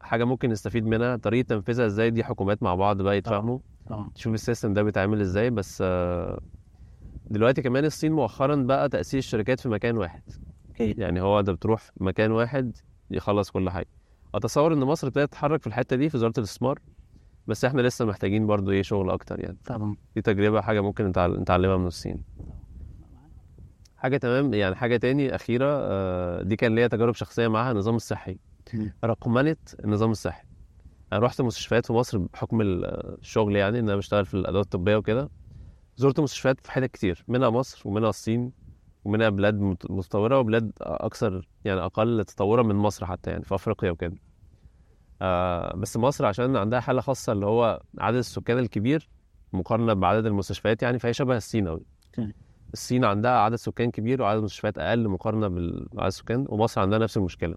[0.00, 1.16] حاجة ممكن نستفيد منها.
[1.16, 3.58] طريقة تنفيذها إزاي؟ دي حكومات مع بعض بقى يتفاهموا.
[3.90, 4.10] آه.
[4.14, 6.40] تشوف ال system ده بيتعمل إزاي بس آه،
[7.30, 10.22] دلوقتي كمان الصين مؤخرا بقى تاسيس الشركات في مكان واحد.
[10.68, 10.90] okay.
[10.98, 12.76] يعني هو ده بتروح في مكان واحد
[13.10, 13.86] يخلص كل حاجة.
[14.34, 16.78] أتصور إن مصر ابتدت تتحرك في الحتة دي في وزارة الاستثمار
[17.46, 19.56] بس إحنا لسه محتاجين برضو إيه شغل أكتر يعني.
[19.66, 22.22] طبعا دي تجربة حاجة ممكن نتعل- نتعلمها من الصين.
[23.96, 28.38] حاجة تمام يعني حاجة تاني أخيرة آه، دي كان ليا تجارب شخصية معاها النظام الصحي.
[29.04, 30.44] رقمنه النظام الصحي.
[31.12, 32.84] أنا رحت مستشفيات في مصر بحكم ال-
[33.20, 35.30] الشغل يعني إن أنا بشتغل في الأدوات الطبية وكده.
[35.96, 38.52] زرت مستشفيات في حتت كتير منها مصر ومنها الصين
[39.04, 43.90] ومنها بلاد مت- متطورة وبلاد أكثر يعني أقل تطورا من مصر حتى يعني في أفريقيا
[43.90, 44.16] وكده.
[45.22, 49.08] آه بس مصر عشان عندها حالة خاصة اللي هو عدد السكان الكبير
[49.52, 51.84] مقارنة بعدد المستشفيات يعني فهي شبه الصين قوي.
[52.72, 55.48] الصين عندها عدد سكان كبير وعدد مستشفيات أقل مقارنة
[55.92, 57.56] بعدد السكان ومصر عندها نفس المشكلة.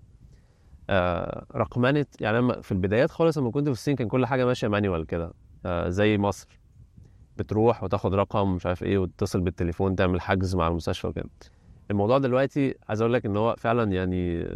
[1.56, 5.06] رقمنه يعني أنا في البدايات خالص لما كنت في الصين كان كل حاجة ماشية manual
[5.06, 5.34] كده.
[5.66, 6.60] آه زي مصر.
[7.38, 11.30] بتروح وتاخد رقم مش عارف إيه وتتصل بالتليفون تعمل حجز مع المستشفى وكده.
[11.92, 14.48] الموضوع دلوقتي عايز أقول لك إن هو فعلا يعني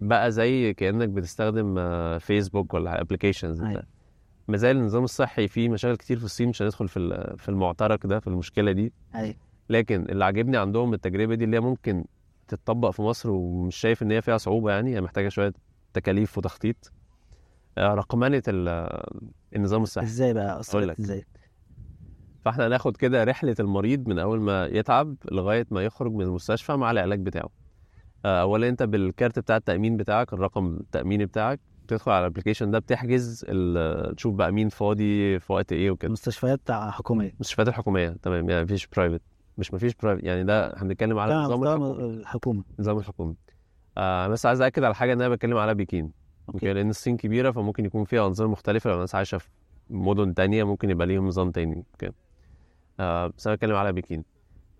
[0.00, 3.82] بقى زي كأنك بتستخدم آه، فيسبوك ولا applications أيوة.
[4.48, 8.20] ما زال النظام الصحي فيه مشاكل كتير في الصين مش هندخل في في المعترك ده
[8.20, 8.92] في المشكلة دي.
[9.14, 9.34] أيوه.
[9.68, 12.04] لكن اللي عاجبني عندهم التجربة دي اللي هي ممكن
[12.48, 15.52] تتطبق في مصر ومش شايف إن هي فيها صعوبة يعني هي محتاجة شوية
[15.94, 16.92] تكاليف وتخطيط.
[17.78, 19.02] آه، رقمنه ال-
[19.56, 20.94] النظام الصحي إزاي بقى؟ أصلا.
[21.00, 21.24] إزاي؟
[22.44, 26.90] فإحنا هناخد كده رحلة المريض من أول ما يتعب لغاية ما يخرج من المستشفى مع
[26.90, 27.48] العلاج بتاعه.
[28.24, 32.78] آه، اولا أنت بالكارت بتاع التأمين بتاعك الرقم التأميني بتاعك بتدخل على ال application ده
[32.78, 33.44] بتحجز
[34.16, 36.12] تشوف بقى مين فاضي في وقت إيه وكده.
[36.12, 37.30] مستشفيات حكومية.
[37.34, 39.20] المستشفيات الحكومية تمام يعني مفيش private
[39.58, 42.04] مش مفيش private يعني ده إحنا بنتكلم على الحكومي.
[42.20, 42.64] الحكومة.
[42.78, 43.34] النظام الحكومي.
[44.00, 46.12] آه بس عايز اكد على حاجة إن أنا بتكلم على بكين
[46.48, 46.72] أوكي.
[46.72, 48.90] لأن الصين كبيرة فممكن يكون فيها أنظمة مختلفة.
[48.90, 49.48] لو الناس عايشة في
[49.90, 51.84] مدن تانية ممكن يبقى ليهم نظام تاني.
[51.92, 52.10] okay؟
[53.00, 54.24] آه بس أنا بتكلم على بكين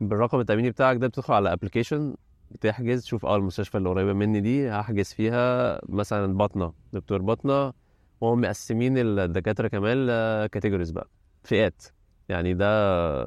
[0.00, 2.14] بالرقم التأميني بتاعك ده بتدخل على application
[2.50, 3.02] بتحجز.
[3.02, 7.72] تشوف آه المستشفى اللي قريبة مني دي هحجز فيها مثلا بطنة دكتور بطنة.
[8.20, 10.06] وهم مقسمين الدكاترة كمان
[10.46, 11.08] categories بقى.
[11.42, 11.82] فئات.
[12.30, 13.26] يعني ده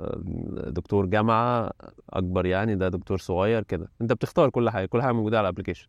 [0.71, 1.71] دكتور جامعة
[2.09, 3.91] أكبر يعني ده دكتور صغير كده.
[4.01, 5.87] أنت بتختار كل حاجة كل حاجة موجودة على ال application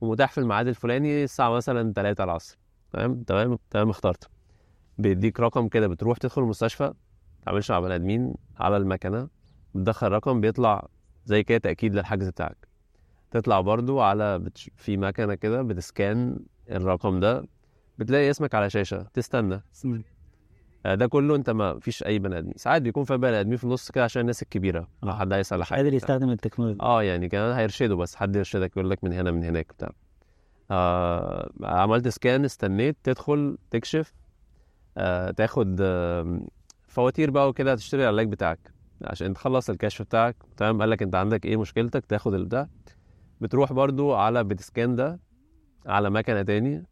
[0.00, 2.58] ومتاح في الميعاد الفلاني الساعة مثلا 3 العصر.
[2.92, 4.28] تمام؟ تمام؟ تمام اخترت.
[4.98, 6.94] بيديك رقم كده بتروح تدخل المستشفى ما
[7.46, 9.28] تعملش مع بني آدمين على المكنة
[9.74, 10.88] بتدخل رقم بيطلع
[11.24, 12.68] زي كده تأكيد للحجز بتاعك.
[13.30, 14.70] تطلع برضو على بتش...
[14.76, 16.38] في مكنة كده بتسكان
[16.70, 17.44] الرقم ده
[17.98, 19.62] بتلاقي اسمك على شاشة تستنى.
[20.84, 22.54] ده كله انت ما فيش أي بني آدمين.
[22.56, 24.88] ساعات بيكون في بني آدمين في النص كده عشان الناس الكبيرة.
[25.02, 25.94] لو حد هيسال على حاجة قادر.
[25.94, 26.82] يستخدم التكنولوجيا.
[26.82, 29.90] آه يعني كمان هيرشده بس حد يرشدك يقول لك من هنا من هناك بتاع.
[30.70, 34.14] آه عملت سكان استنيت تدخل تكشف.
[34.96, 36.40] آه تاخد آه
[36.88, 38.72] فواتير بقى وكده تشتري العلاج بتاعك.
[39.04, 42.68] عشان تخلص الكشف بتاعك تمام؟ قال لك انت عندك إيه مشكلتك؟ تاخد البتاع
[43.40, 45.20] بتروح برضو على بت scan ده
[45.86, 46.84] على مكنة تاني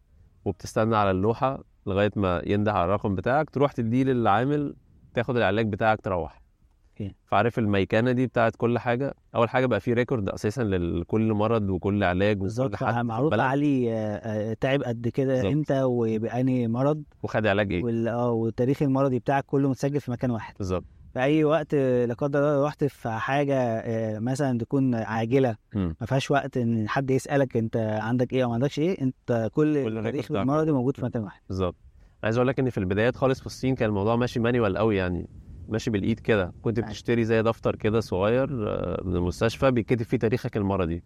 [0.45, 1.65] وبتستنى على اللوحة.
[1.89, 4.75] لغاية ما ينده على الرقم بتاعك تروح تديه للعامل
[5.15, 6.43] تاخد العلاج بتاعك تروح.
[6.91, 7.15] okay.
[7.27, 12.05] فعارف الميكانة دي بتاعت كل حاجة؟ أول حاجة بقى في record أساسا لكل مرض وكل
[12.05, 12.83] علاج بالظبط.
[12.83, 15.49] معروف علي آه، آه، تعب قد كده.
[15.53, 17.03] إمتى وبأنهي مرض.
[17.23, 20.55] وخد علاج إيه؟ وال- آه والتاريخ المرضي بتاعك كله متسجل في مكان واحد.
[20.59, 20.85] بالظبط.
[21.13, 25.57] في أي وقت لا قدر الله رحت في حاجة آه، مثلا تكون عاجلة.
[25.75, 29.77] ما فيهاش وقت إن حد يسألك أنت عندك إيه أو ما عندكش إيه أنت كل
[29.77, 30.43] التاريخ بتاعك.
[30.43, 31.77] المرضي موجود في مكان واحد بالظبط
[32.25, 35.29] عايز أقول لك إن في البدايات خالص في الصين كان الموضوع ماشي مانيوال قوي يعني
[35.69, 36.91] ماشي بالإيد كده كنت أيوة.
[36.91, 41.03] بتشتري زي دفتر كده صغير آه، من المستشفى بيتكتب فيه تاريخك المرضي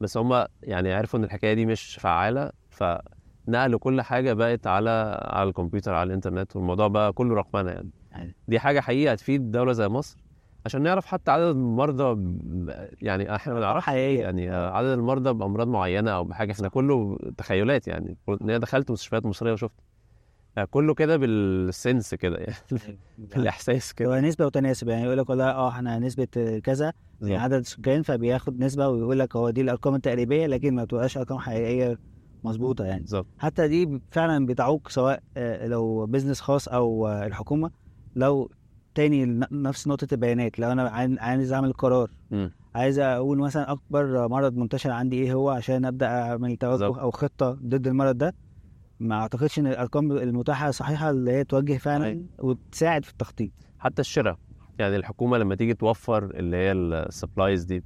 [0.00, 5.48] بس هم يعني عرفوا إن الحكاية دي مش فعالة فنقلوا كل حاجة بقت على على
[5.48, 8.34] الكمبيوتر على الإنترنت والموضوع بقى كله رقمنة يعني أيوة.
[8.48, 10.16] دي حاجة حقيقه هتفيد دولة زي مصر
[10.66, 16.10] عشان نعرف حتى عدد المرضى ب- يعني إحنا ما نعرفش يعني عدد المرضى بأمراض معينة
[16.10, 18.16] أو بحاجة إحنا كله تخيلات يعني.
[18.28, 19.80] أنا دخلت مستشفيات مصرية وشفت.
[20.56, 22.54] يعني كله كده بالسنس كده يعني
[23.18, 24.08] بالإحساس كده.
[24.08, 27.32] هو نسبة وتناسب يعني يقول لك والله آه إحنا نسبة كذا من.
[27.36, 31.98] عدد السكان فبياخد نسبة ويقول لك هو دي الأرقام التقريبيه لكن ما بتبقاش أرقام حقيقية
[32.44, 33.00] مظبوطة يعني.
[33.00, 33.26] بالظبط.
[33.38, 37.70] حتى دي فعلا بتعوق سواء آه، لو بيزنس خاص أو آه، الحكومة.
[38.16, 38.50] لو
[38.94, 42.10] تاني نفس نقطة البيانات لو أنا عايز- أعمل قرار.
[42.74, 46.84] عايز أقول مثلا أكبر مرض منتشر عندي إيه هو عشان أبدأ أعمل توجه.
[47.00, 48.34] أو خطة ضد المرض ده
[49.00, 52.24] ما أعتقدش إن الأرقام المتاحة صحيحة اللي هي توجه فعلا أيوة.
[52.38, 54.36] وتساعد في التخطيط حتى الشراء
[54.78, 57.84] يعني الحكومة لما تيجي توفر اللي هي ال supplies دي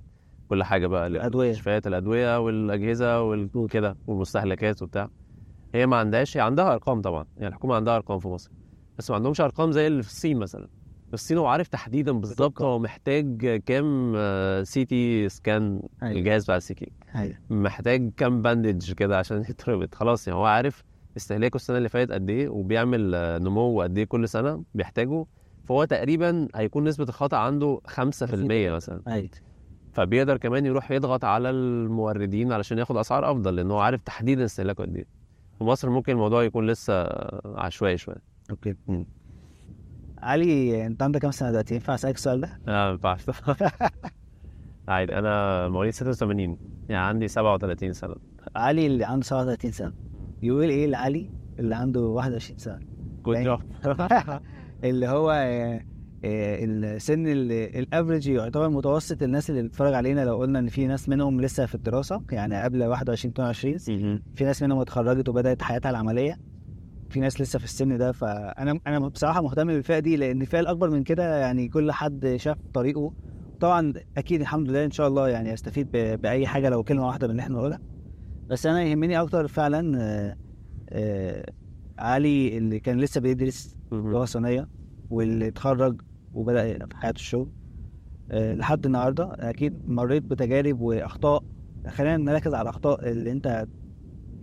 [0.48, 1.46] كل حاجة بقى الأدوية.
[1.46, 5.08] المستشفيات الأدوية والأجهزة وكده والمستهلكات وبتاع
[5.74, 8.50] هي ما عندهاش هي عندها أرقام طبعا يعني الحكومة عندها أرقام في مصر
[8.98, 10.68] بس ما عندهمش أرقام زي اللي في الصين مثلا.
[11.08, 12.62] في الصين هو عارف تحديدا بالظبط.
[12.62, 14.14] هو محتاج كام
[14.64, 16.18] CT scan أيوة.
[16.18, 16.92] الجهاز بتاع ال CT.
[17.16, 17.36] أيوه.
[17.50, 19.94] محتاج كام bandage كده عشان يتربط.
[19.94, 20.84] خلاص يعني هو عارف
[21.16, 25.24] استهلاكه السنة اللي فاتت قد إيه وبيعمل آه، نمو قد إيه كل سنة بيحتاجه.
[25.64, 29.02] فهو تقريبا هيكون نسبة الخطأ عنده 5% مثلا.
[29.08, 29.28] أيوه.
[29.92, 34.82] فبيقدر كمان يروح يضغط على الموردين علشان ياخد أسعار أفضل لأن هو عارف تحديدا استهلاكه
[34.84, 35.06] قد إيه.
[35.58, 37.08] في مصر ممكن الموضوع يكون لسه
[37.44, 38.35] عشوائي شوية.
[38.50, 38.74] أوكي.
[40.18, 43.20] علي أنت عندك كام سنة دلوقتي؟ ينفع أسألك السؤال ده؟ لا ما ينفعش.
[44.88, 48.14] عادي أنا مواليد 86 يعني عندي 37 سنة.
[48.56, 49.92] علي اللي عنده 37 سنة.
[50.42, 52.80] يقول إيه لعلي؟ اللي عنده 21 سنة.
[53.22, 53.58] كنت يعني-
[54.84, 55.80] اللي هو آه،
[56.24, 59.22] آه، السن الأفريج يعتبر متوسط.
[59.22, 62.84] الناس اللي بتتفرج علينا لو قلنا إن في ناس منهم لسه في الدراسة يعني قبل
[62.84, 63.78] 21 22
[64.34, 66.38] في ناس منهم اتخرجت وبدأت حياتها العملية.
[67.10, 70.90] في ناس لسه في السن ده فأنا أنا بصراحة مهتم بالفئة دي لأن الفئه الاكبر
[70.90, 73.12] من كده يعني كل حد شاف طريقه.
[73.60, 77.30] طبعا أكيد الحمد لله إن شاء الله يعني استفيد بأي حاجة لو كلمة واحدة من
[77.30, 77.80] اللي إحنا بنقولها.
[78.48, 80.36] بس أنا يهمني أكتر فعلا آه،
[80.90, 81.52] آه،
[81.98, 84.68] علي اللي كان لسه بيدرس لغه صينية
[85.10, 86.00] واللي اتخرج
[86.34, 87.50] وبدأ في حياته الشغل
[88.30, 89.30] آه، لحد النهارده.
[89.50, 91.44] أكيد مريت بتجارب وأخطاء.
[91.88, 93.66] خلينا نركز على الأخطاء اللي أنت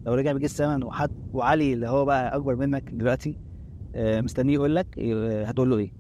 [0.06, 3.38] لو رجع بيك الزمن وحد وعلي اللي هو بقى أكبر منك دلوقتي
[3.96, 5.00] آه، مستنيه يقول لك
[5.48, 5.92] هتقول له إيه؟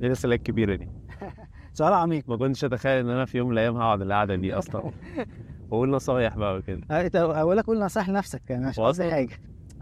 [0.00, 0.88] إيه الاسئله الكبيرة دي.
[1.72, 2.28] سؤال عميق.
[2.28, 4.82] ما كنتش أتخيل إن أنا في يوم من الأيام هقعد القعدة دي أصلا.
[5.70, 6.80] واقول نصايح بقى وكده.
[6.90, 7.10] آه،
[7.40, 9.30] أقول لك قول نصيحه لنفسك يعني مش قصدي حاجة.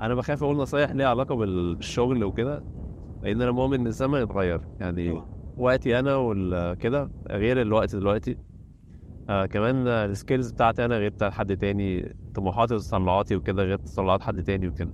[0.00, 2.64] أنا بخاف أقول نصايح ليها علاقة بال- بالشغل وكده
[3.22, 5.22] لأن أنا مؤمن إن الزمن يتغير يعني.
[5.56, 8.36] وقتي أنا وكده غير الوقت دلوقتي.
[9.28, 12.14] آه كمان السكيلز بتاعتي أنا غير بتاعت حد تاني.
[12.38, 14.90] طموحاتي وتطلعاتي وكده غير تطلعات حد تاني وكده.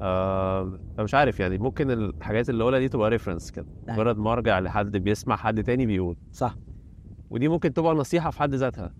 [0.00, 3.66] آه مش عارف يعني ممكن الحاجات اللي اقولها دي تبقى ريفرنس كده.
[3.88, 3.98] أيوة.
[4.00, 6.16] مجرد ما أرجع لحد بيسمع حد تاني بيقول.
[6.32, 6.56] صح.
[7.30, 8.94] ودي ممكن تبقى نصيحة في حد ذاتها.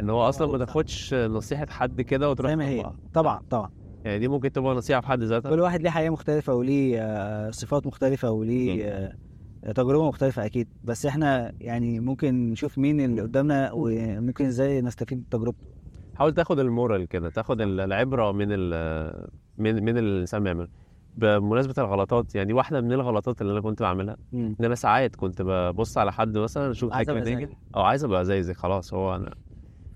[0.00, 0.64] إن هو أصلا ما صح.
[0.64, 2.92] تاخدش نصيحة حد كده وتروح زي ما هي.
[3.14, 3.70] طبعا طبعا.
[4.04, 5.50] يعني دي ممكن تبقى نصيحة في حد ذاتها.
[5.50, 10.68] كل واحد ليه حياة مختلفة وليه آه، صفات مختلفة وليه آه، تجربة مختلفة أكيد.
[10.84, 15.66] بس إحنا يعني ممكن نشوف مين اللي قدامنا وممكن إزاي نستفيد من تجربته.
[16.14, 20.68] حاول تاخد المورال كده تاخد العبرة من ال من من اللي الإنسان بيعمله.
[21.16, 25.98] بمناسبة الغلطات يعني واحدة من الغلطات اللي أنا كنت بعملها إن أنا ساعات كنت ببص
[25.98, 27.50] على حد مثلا أشوف حاجة ناجح زيه.
[27.76, 29.34] أو عايز أبقى زي زي خلاص هو أنا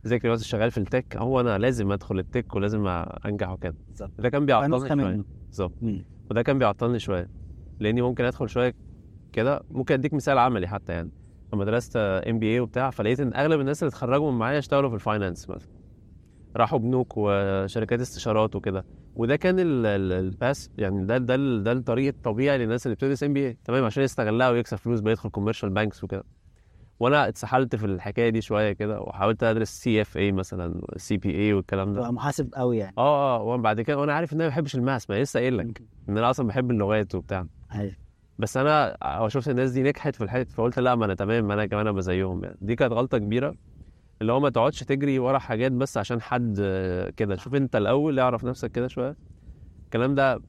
[0.04, 2.86] زي كده شغال في التك هو أنا لازم أدخل التك ولازم
[3.26, 3.74] أنجح وكده.
[4.18, 5.24] ده كان بيعطلني شوية.
[5.48, 5.74] بالظبط.
[6.30, 7.28] وده كان بيعطلني شوية.
[7.80, 8.74] لأني ممكن أدخل شوية
[9.32, 11.10] كده ممكن أديك مثال عملي حتى يعني.
[11.52, 15.01] لما درست MBA وبتاع فلقيت إن أغلب الناس اللي اتخرجوا من معايا اشتغلوا في ال
[15.01, 15.75] finance مثلا.
[16.56, 18.84] راحوا بنوك وشركات استشارات وكده.
[19.16, 23.22] وده كان ال- ال- ال path يعني ده ده ده الطريق الطبيعي للناس اللي بتدرس
[23.22, 26.24] MBA تمام عشان يستغلها ويكسب فلوس بيدخل commercial banks وكده.
[27.00, 32.10] وأنا اتسحلت في الحكاية دي شوية كده وحاولت أدرس CFA مثلا CPA والكلام ده.
[32.10, 32.94] محاسب قوي يعني.
[32.98, 35.40] آه آه وأنا بعد كده وأنا عارف إن أنا ما بحبش ال math ما لسه
[35.40, 37.46] قايل لك إن أنا أصلا بحب اللغات وبتاع.
[37.74, 37.92] أيوه.
[38.38, 41.54] بس أنا هو شفت الناس دي نجحت في الحتة فقلت لا ما أنا تمام ما
[41.54, 42.56] أنا كمان أبقى زيهم يعني.
[42.60, 43.54] دي كانت غلطة كبيرة.
[44.20, 46.54] اللي هو ما تقعدش تجري ورا حاجات بس عشان حد
[47.16, 47.36] كده.
[47.36, 49.16] شوف انت الأول اعرف نفسك كده شوية.
[49.84, 50.40] الكلام ده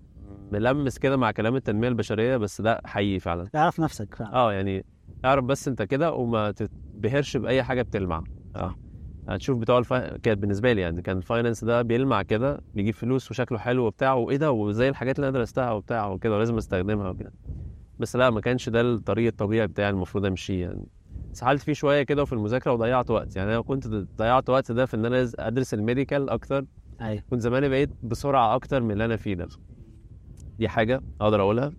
[0.51, 3.45] ملمس كده مع كلام التنمية البشرية بس ده حقيقي فعلا.
[3.45, 4.33] تعرف نفسك فعلا.
[4.33, 4.85] آه يعني
[5.25, 8.23] اعرف بس انت كده وما تتبهرش بأي حاجة بتلمع.
[8.55, 8.75] آه
[9.29, 9.93] هتشوف بتوع الف...
[9.93, 14.37] كانت بالنسبة لي يعني كان الفاينانس ده بيلمع كده بيجيب فلوس وشكله حلو وبتاع وإيه
[14.37, 17.33] ده؟ وزي الحاجات اللي أنا درستها وبتاع وكده ولازم أستخدمها وكده.
[17.99, 20.87] بس لا ما كانش ده الطريق الطبيعي بتاعي المفروض أمشيه يعني.
[21.37, 23.35] سحلت فيه شوية كده في المذاكرة وضيعت وقت.
[23.35, 26.65] يعني أنا كنت ضيعت وقت ده في إن أنا أدرس ال medical أكتر.
[27.01, 27.23] أيوه.
[27.29, 29.47] كنت زماني بقيت بسرعة أكتر من اللي أنا فيه ده.
[30.59, 31.71] دي حاجة أقدر أقولها.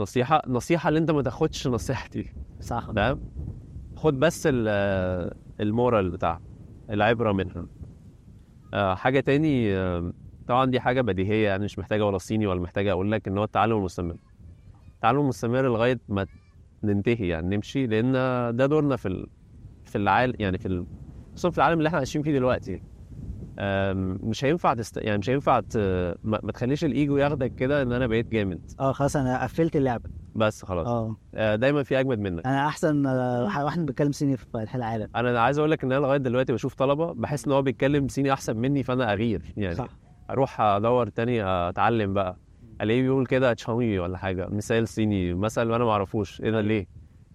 [0.00, 2.32] نصيحة نصيحة اللي أنت ما تاخدش نصيحتي.
[2.60, 2.86] صح.
[2.86, 3.20] تمام؟
[3.96, 6.40] خد بس ال- moral بتاعها
[6.90, 7.66] العبرة منها.
[8.74, 10.12] آه، حاجة تاني آه،
[10.48, 13.44] طبعا دي حاجة بديهية يعني مش محتاجة ولا صيني ولا محتاجة أقول لك إن هو
[13.44, 14.16] التعلم المستمر.
[14.94, 16.26] التعلم المستمر لغاية ما
[16.84, 18.12] ننتهي يعني نمشي لأن
[18.56, 19.26] ده دورنا في ال...
[19.84, 20.84] في العالم يعني في.
[21.32, 22.82] خصوصا في العالم اللي إحنا عايشين فيه دلوقتي.
[24.22, 24.96] مش هينفع تست...
[24.96, 25.76] يعني مش هينفع ت...
[26.24, 26.40] ما...
[26.42, 28.60] ما تخليش الإيجو ياخدك كده إن أنا بقيت جامد.
[28.80, 30.10] آه خلاص أنا قفلت اللعبة.
[30.34, 30.86] بس خلاص.
[30.86, 31.16] آه.
[31.34, 32.46] آه، دايما في أجمد منك.
[32.46, 35.08] أنا أحسن آه، واحد بيتكلم صيني في العالم.
[35.16, 38.32] أنا عايز أقول لك إن أنا لغاية دلوقتي بشوف طلبة بحس إن هو بيتكلم صيني
[38.32, 39.42] أحسن مني فأنا أغير.
[39.56, 39.88] يعني صح.
[40.30, 42.36] أروح أدور تاني أتعلم بقى.
[42.80, 46.86] ألاقيه بيقول كده تشاوي ولا حاجة مثال صيني مثل وأنا ما أعرفوش إيه ده ليه؟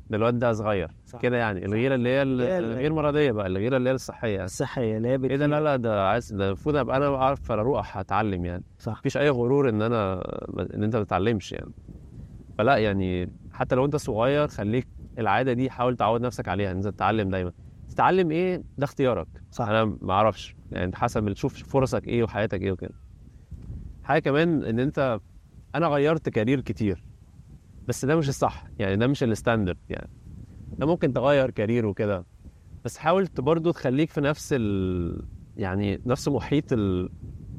[0.09, 1.19] ده الواد ده صغير صح.
[1.19, 4.29] كده يعني الغيرة اللي هي ال- هي ال- الغير مرضية بقى الغيرة اللي هي الصحية.
[4.31, 4.43] يعني.
[4.45, 7.97] الصحية اللي هي إيه ده؟ لا لا ده عايز ده المفروض أبقى أنا أعرف أروح
[7.97, 8.63] أتعلم يعني.
[8.79, 8.97] صح.
[8.99, 10.21] مفيش أي غرور إن أنا
[10.75, 11.71] إن أنت ما تتعلمش يعني.
[12.57, 14.87] فلا يعني حتى لو أنت صغير خليك
[15.19, 17.51] العادة دي حاول تعود نفسك عليها إن أنت تتعلم دايما.
[17.89, 19.27] تتعلم إيه؟ ده اختيارك.
[19.51, 19.67] صح.
[19.67, 22.93] أنا ما أعرفش يعني حسب تشوف فرصك إيه وحياتك إيه وكده.
[24.03, 25.19] حاجة كمان إن أنت
[25.75, 27.03] أنا غيرت career كتير
[27.87, 30.09] بس ده مش الصح يعني ده مش ال standard يعني.
[30.77, 32.25] ده ممكن تغير career وكده
[32.85, 35.25] بس حاول ت- برضه تخليك في نفس ال
[35.57, 37.09] يعني نفس محيط ال...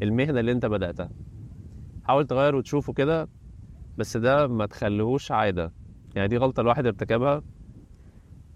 [0.03, 1.11] المهنة اللي أنت بدأتها.
[2.05, 3.29] حاول تغير وتشوفه كده
[3.99, 5.73] بس ده ما تخليهوش عادة.
[6.15, 7.43] يعني دي غلطة الواحد ارتكبها.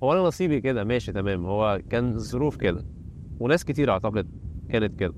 [0.02, 1.46] هو أنا نصيبي كده ماشي تمام.
[1.46, 2.84] هو كان الظروف كده
[3.40, 4.28] وناس كتير أعتقد
[4.68, 5.14] كانت كده.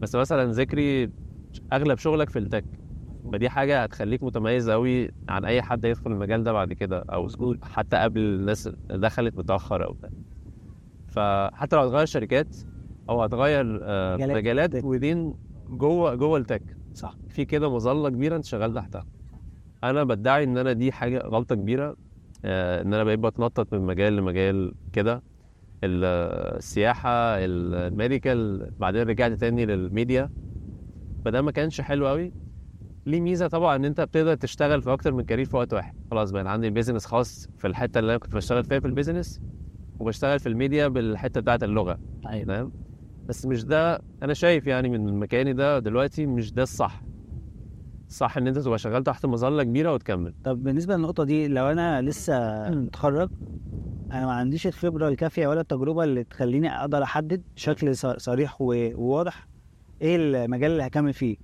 [0.00, 1.10] بس مثلا ذكري
[1.72, 2.64] أغلب شغلك في التك.
[3.32, 7.64] فدي حاجة هتخليك متميز قوي عن أي حد يدخل المجال ده بعد كده أو مظبوط.
[7.64, 10.10] حتى قبل الناس دخلت متأخر أو بتاع
[11.08, 12.56] فحتى لو هتغير شركات
[13.08, 14.84] أو هتغير آه، مجالات.
[14.84, 15.34] ودين
[15.68, 16.62] جوه جوه التك
[16.94, 17.16] صح.
[17.28, 19.06] في كده مظلة كبيرة أنت شغال تحتها.
[19.84, 21.96] أنا بدعي إن أنا دي حاجة غلطة كبيرة
[22.44, 25.22] آه، إن أنا بقيت بتنطط من مجال لمجال كده.
[25.84, 26.04] ال-
[26.56, 30.30] السياحة ال medical بعدين رجعت تاني للميديا.
[31.24, 32.32] فده ما كانش حلو قوي
[33.06, 35.94] ليه ميزة طبعا إن أنت بتقدر تشتغل في أكتر من career في وقت واحد.
[36.10, 39.40] خلاص بقى عندي business خاص في الحتة اللي أنا كنت بشتغل فيها في ال business
[39.98, 41.98] وبشتغل في الميديا بالحتة بتاعت اللغة.
[42.28, 42.44] أيوه.
[42.44, 42.72] تمام؟
[43.28, 47.02] بس مش ده أنا شايف يعني من مكاني ده دلوقتي مش ده الصح.
[48.08, 50.34] الصح إن أنت تبقى شغال تحت مظلة كبيرة وتكمل.
[50.44, 53.30] طب بالنسبة للنقطة دي لو أنا لسه متخرج
[54.12, 59.48] أنا ما عنديش الخبرة الكافية ولا التجربة اللي تخليني أقدر أحدد بشكل صريح وواضح
[60.02, 61.36] إيه المجال اللي هكمل فيه.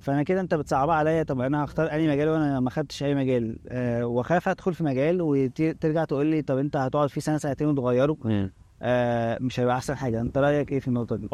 [0.00, 3.58] فانا كده انت بتصعبها عليا طب أنا هختار اي مجال وأنا ما خدتش اي مجال.
[3.68, 8.16] أه واخاف ادخل في مجال وترجع تقول لي طب انت هتقعد فيه سنة سنتين وتغيره.
[8.82, 10.20] أه مش هيبقى احسن حاجة.
[10.20, 11.28] انت رأيك إيه في النقطة دي؟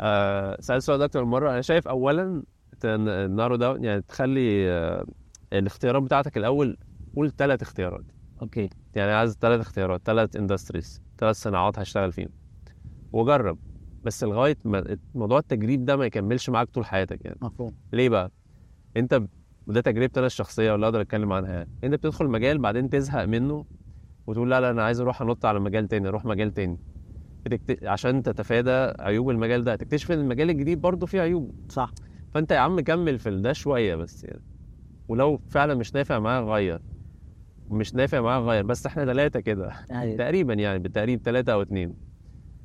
[0.00, 1.50] آه سألت السؤال ده أكتر من مرة.
[1.50, 2.42] أنا شايف اولا
[3.28, 5.04] narrow down يعني تخلي آه
[5.52, 6.76] الاختيارات بتاعتك الأول
[7.16, 8.04] قول ثلاث اختيارات.
[8.42, 8.70] okay.
[8.94, 12.28] يعني عايز ثلاث اختيارات ثلاث industries ثلاث صناعات هشتغل فيهم.
[13.12, 13.58] وجرب.
[14.08, 17.38] بس لغاية ما موضوع التجريب ده ما يكملش معاك طول حياتك يعني.
[17.42, 17.74] مفهوم.
[17.92, 18.30] ليه بقى؟
[18.96, 19.22] انت
[19.66, 21.68] وده تجربتي أنا الشخصية واللي أقدر أتكلم عنها يعني.
[21.84, 23.64] انت بتدخل مجال بعدين تزهق منه
[24.26, 26.78] وتقول لا لا أنا عايز أروح أنط على مجال تاني أروح مجال تاني.
[27.44, 27.84] بتكت...
[27.84, 29.76] عشان تتفادى عيوب المجال ده.
[29.76, 31.54] تكتشف إن المجال الجديد برضه فيه عيوب.
[31.68, 31.92] صح.
[32.34, 34.42] فأنت يا عم كمل في ده شوية بس يعني.
[35.08, 36.80] ولو فعلا مش نافع معاه غير.
[37.70, 38.64] مش نافع معاه غير.
[38.64, 39.72] بس إحنا ثلاثة كده.
[39.90, 40.16] أيوة.
[40.16, 41.94] تقريبا يعني بالتقريب ثلاثة أو اثنين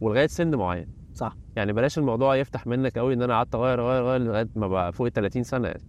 [0.01, 1.02] ولغاية سن معين.
[1.13, 1.37] صح.
[1.55, 4.93] يعني بلاش الموضوع يفتح منك قوي إن أنا قعدت أغير أغير أغير لغاية ما بقى
[4.93, 5.83] فوق ال 30 سنة يعني.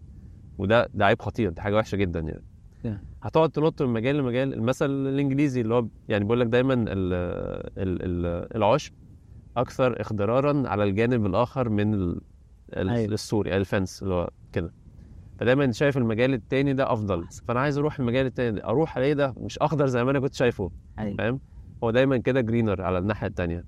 [0.59, 2.43] وده ده عيب خطير دي حاجة وحشة جدا يعني.
[2.85, 3.05] Yeah.
[3.23, 4.55] هتقعد تنط من مجال لمجال.
[4.55, 8.93] المثل الإنجليزي اللي هو يعني بيقول لك دايما ال ال ال العشب
[9.57, 12.21] أكثر اخضرارا على الجانب الآخر من ال
[12.73, 13.13] ال- أيوة.
[13.15, 14.73] السوري الفنس اللي هو كده.
[15.39, 17.25] فدايما شايف المجال التاني ده أفضل.
[17.49, 18.65] فأنا عايز أروح المجال التاني ده.
[18.65, 20.71] أروح ألاقي ده مش أخضر زي ما أنا كنت شايفه.
[20.99, 21.17] أيوه.
[21.17, 21.41] فاهم؟
[21.85, 23.65] هو دايما كده جرينر على الناحية التانية.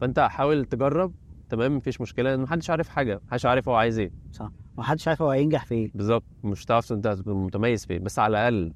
[0.00, 1.12] فانت حاول تجرب
[1.48, 4.10] تمام؟ مفيش مشكلة إن محدش عارف حاجة محدش عارف هو عايز إيه.
[4.78, 5.90] محدش عارف هو هينجح في إيه.
[5.94, 6.24] بالظبط.
[6.44, 8.72] مش هتعرف أنت متميز فين بس على الأقل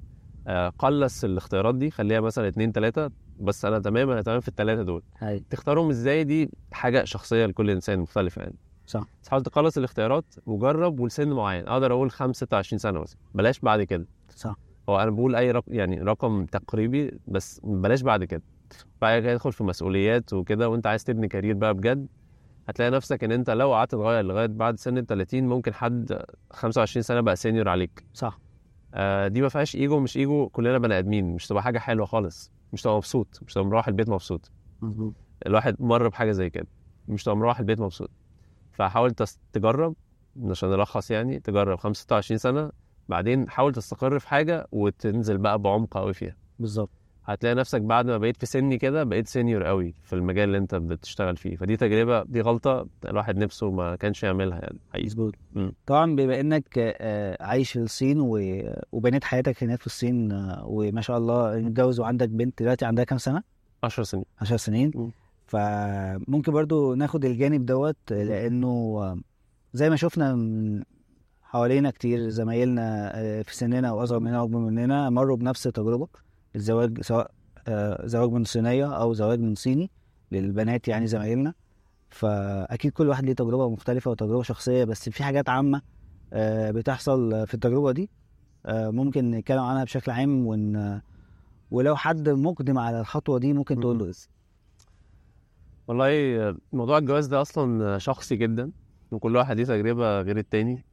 [0.46, 3.10] آه، قلص الاختيارات دي خليها مثلا اتنين تلاتة
[3.40, 5.02] بس أنا تمام أنا تمام في التلاتة دول.
[5.18, 8.54] هاي تختارهم إزاي دي حاجة شخصية لكل إنسان مختلفة يعني.
[8.86, 9.04] صح.
[9.22, 11.68] بس حاول تخلص الاختيارات وجرب ولسن معين.
[11.68, 13.18] أقدر أقول 5 26 سنة مثلا.
[13.34, 14.06] بلاش بعد كده.
[14.30, 14.56] صح.
[14.88, 18.42] هو أنا بقول أي رقم يعني رقم تقريبي بس بلاش بعد كده.
[19.00, 22.06] بعد كده تدخل في مسؤوليات وكده وانت عايز تبني career بقى بجد
[22.68, 27.02] هتلاقي نفسك ان انت لو قعدت تغير لغاية بعد سن ال 30 ممكن حد 25
[27.02, 28.04] سنة بقى senior عليك.
[28.14, 28.38] صح.
[28.94, 32.52] آه دي ما فيهاش ايجو مش ايجو كلنا بني آدمين مش تبقى حاجة حلوة خالص
[32.72, 34.50] مش تبقى مبسوط مش تبقى مروح البيت مبسوط.
[34.82, 35.14] مظبوط.
[35.46, 36.66] الواحد مر بحاجة زي كده
[37.08, 38.10] مش تبقى مروح البيت مبسوط.
[38.72, 39.14] فحاول
[39.52, 39.94] تجرب
[40.50, 42.70] عشان نلخص يعني تجرب 25 سنة
[43.08, 46.36] بعدين حاول تستقر في حاجة وتنزل بقى بعمق قوي فيها.
[46.58, 46.90] بالظبط.
[47.26, 50.74] هتلاقي نفسك بعد ما بقيت في سني كده بقيت senior قوي في المجال اللي انت
[50.74, 51.56] بتشتغل فيه.
[51.56, 55.34] فدي تجربة دي غلطة الواحد نفسه ما كانش يعملها يعني مظبوط.
[55.86, 61.00] طبعا بما إنك آه، عايش في الصين و- وبنيت حياتك هناك في الصين آه، وما
[61.00, 63.42] شاء الله متجوز وعندك بنت دلوقتي عندها كام سنة؟
[63.84, 64.24] 10 سنين.
[64.40, 64.90] 10 سنين.
[64.94, 65.10] مم.
[65.46, 68.68] فممكن برضو ناخد الجانب دوت لأنه
[69.02, 69.18] آه،
[69.72, 70.82] زي ما شفنا من
[71.42, 76.08] حوالينا كتير زمايلنا في سننا وأصغر مننا وأكبر مننا مروا بنفس التجربة.
[76.56, 77.30] الزواج سواء
[77.68, 79.90] آه، زواج من صينية أو زواج من صيني
[80.32, 81.54] للبنات يعني زمايلنا.
[82.10, 85.82] فأكيد كل واحد ليه تجربة مختلفة وتجربة شخصية بس في حاجات عامة
[86.32, 88.10] آه، بتحصل في التجربة دي
[88.66, 91.00] آه، ممكن نتكلم عنها بشكل عام ون
[91.70, 94.12] ولو حد مقدم على الخطوة دي ممكن تقول له؟
[95.88, 98.70] والله موضوع الجواز ده أصلا شخصي جدا
[99.10, 100.84] وكل واحد ليه تجربة غير التاني.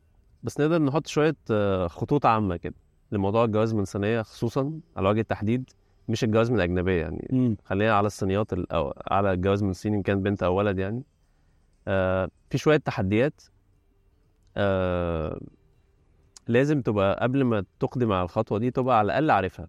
[0.44, 1.36] بس نقدر نحط شوية
[1.88, 2.76] خطوط عامة كده.
[3.12, 5.70] لموضوع الجواز من صينية خصوصا على وجه التحديد
[6.10, 7.58] مش الجواز من اجنبيه يعني مم.
[7.66, 11.04] خلينا على الصينيات ال- أو على الجواز من صيني كان بنت أو ولد يعني
[11.88, 13.42] آه في شوية تحديات
[14.58, 15.40] آه
[16.48, 19.68] لازم تبقى قبل ما تقدم على الخطوة دي تبقى على الأقل عارفها.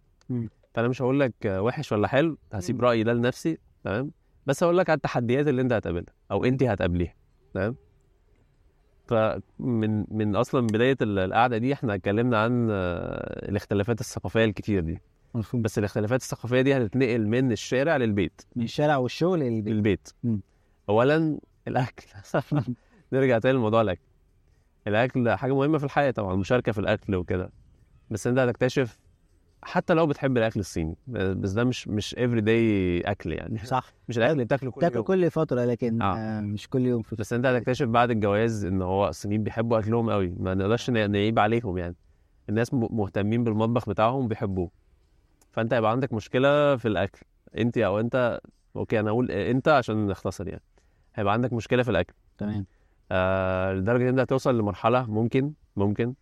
[0.74, 2.80] فأنا مش هقول لك وحش ولا حلو هسيب.
[2.80, 4.10] رايي ده لنفسي تمام
[4.46, 7.14] بس هقول لك على التحديات اللي أنت هتقابلها أو انت هتقابليها
[7.54, 7.76] تمام
[9.06, 14.98] فمن من أصلا بداية ال- القعدة دي إحنا اتكلمنا عن آه، الاختلافات الثقافية الكتير دي.
[15.34, 15.62] مفهوم.
[15.62, 18.42] بس الاختلافات الثقافية دي هتتنقل من الشارع للبيت.
[18.56, 20.08] من الشارع والشغل للبيت.
[20.24, 20.40] مم.
[20.88, 21.38] اولا
[21.68, 22.06] الأكل.
[23.12, 24.00] نرجع تاني لموضوع الأكل.
[24.86, 27.50] الأكل حاجة مهمة في الحياة طبعا المشاركه في الأكل وكده.
[28.10, 28.98] بس أنت هتكتشف
[29.62, 33.58] حتى لو بتحب الأكل الصيني بس ده مش مش افري داي أكل يعني.
[33.58, 33.92] صح.
[34.08, 35.04] مش الأكل اللي بتاكله كل تاكل يوم.
[35.04, 36.16] كل فترة لكن آه.
[36.16, 36.40] آه.
[36.40, 40.34] مش كل يوم في بس أنت هتكتشف بعد الجواز إن هو الصينيين بيحبوا أكلهم قوي.
[40.38, 41.94] ما نقدرش نعيب عليهم يعني.
[42.48, 44.70] الناس مهتمين بالمطبخ بتاعهم بيحبوه.
[45.52, 47.20] فأنت هيبقى عندك مشكلة في الأكل.
[47.58, 48.40] أنت أو أنت
[48.76, 50.62] okay أنا أقول أنت عشان نختصر يعني.
[51.14, 52.14] هيبقى عندك مشكلة في الأكل.
[52.38, 52.66] تمام.
[53.12, 56.14] آه لدرجة إن أنت هتوصل لمرحلة ممكن ممكن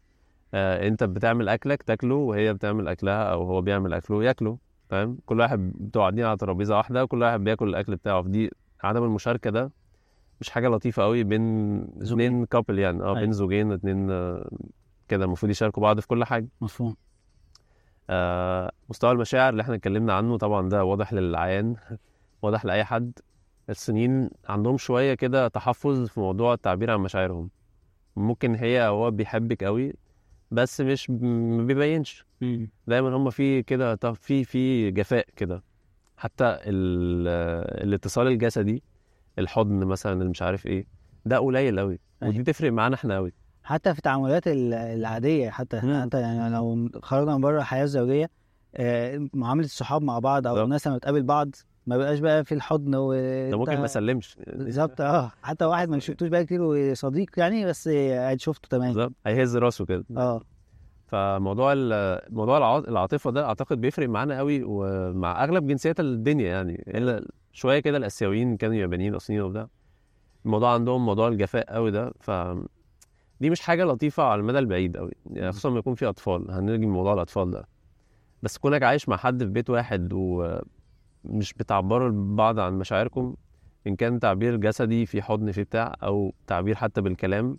[0.54, 4.58] آه انت بتعمل اكلك تاكله وهي بتعمل اكلها أو هو بيعمل اكله ياكله
[4.90, 8.22] فاهم؟ كل واحد بتبقوا قاعدين على ترابيزة واحدة وكل واحد بياكل الاكل بتاعه.
[8.22, 8.50] فدي
[8.82, 9.70] عدم المشاركة ده
[10.40, 12.26] مش حاجة لطيفة قوي بين زوجين.
[12.26, 13.02] اتنين couple يعني.
[13.02, 13.20] آه أيوة.
[13.20, 14.50] بين زوجين اتنين آه،
[15.08, 16.48] كده المفروض يشاركوا بعض في كل حاجة.
[16.60, 16.96] مفهوم.
[18.10, 21.76] آه مستوى المشاعر اللي إحنا اتكلمنا عنه طبعا ده واضح للعيان
[22.42, 23.12] واضح لأي حد.
[23.70, 27.50] الصينيين عندهم شوية كده تحفظ في موضوع التعبير عن مشاعرهم.
[28.16, 29.92] ممكن هي هو بيحبك قوي
[30.50, 32.24] بس مش ما بيبينش
[32.86, 35.62] دايما هم في كده طب في في جفاء كده
[36.16, 37.28] حتى ال-
[37.88, 38.82] الاتصال الجسدي
[39.38, 40.86] الحضن مثلا اللي مش عارف إيه
[41.26, 42.34] ده قليل قوي أيوة.
[42.34, 43.32] ودي تفرق معانا إحنا قوي
[43.64, 46.02] حتى في التعاملات ال- العادية حتى مم.
[46.02, 48.30] حتى يعني لو خرجنا من بره الحياة الزوجيه
[48.74, 50.64] آه، معاملة الصحاب مع بعض أو.
[50.64, 51.54] الناس لما بتقابل بعض
[51.86, 53.12] ما بقاش بقى في الحضن و
[53.50, 55.32] ده ممكن ما اسلمش بالظبط آه.
[55.42, 58.92] حتى واحد ما شفتوش بقى كتير وصديق يعني بس قاعد شفته تمام.
[58.92, 59.12] بالظبط.
[59.26, 60.04] هيهز راسه كده.
[60.16, 60.40] آه.
[61.06, 66.84] فموضوع ال- موضوع الع- العاطفة ده أعتقد بيفرق معانا قوي ومع أغلب جنسيات الدنيا يعني.
[66.88, 69.66] الا شوية كده الآسيويين كانوا يابانيين أصليين وبتاع.
[70.44, 72.12] الموضوع عندهم موضوع الجفاء قوي ده.
[72.20, 72.30] ف
[73.40, 75.12] دي مش حاجة لطيفة على المدى البعيد قوي.
[75.30, 76.50] يعني خصوصا لما يكون في أطفال.
[76.50, 77.68] هنرجع موضوع الأطفال ده.
[78.42, 80.12] بس كونك عايش مع حد في بيت واحد
[81.24, 83.34] ومش بتعبروا لبعض عن مشاعركم
[83.86, 87.58] إن كان تعبير جسدي في حضن في بتاع أو تعبير حتى بالكلام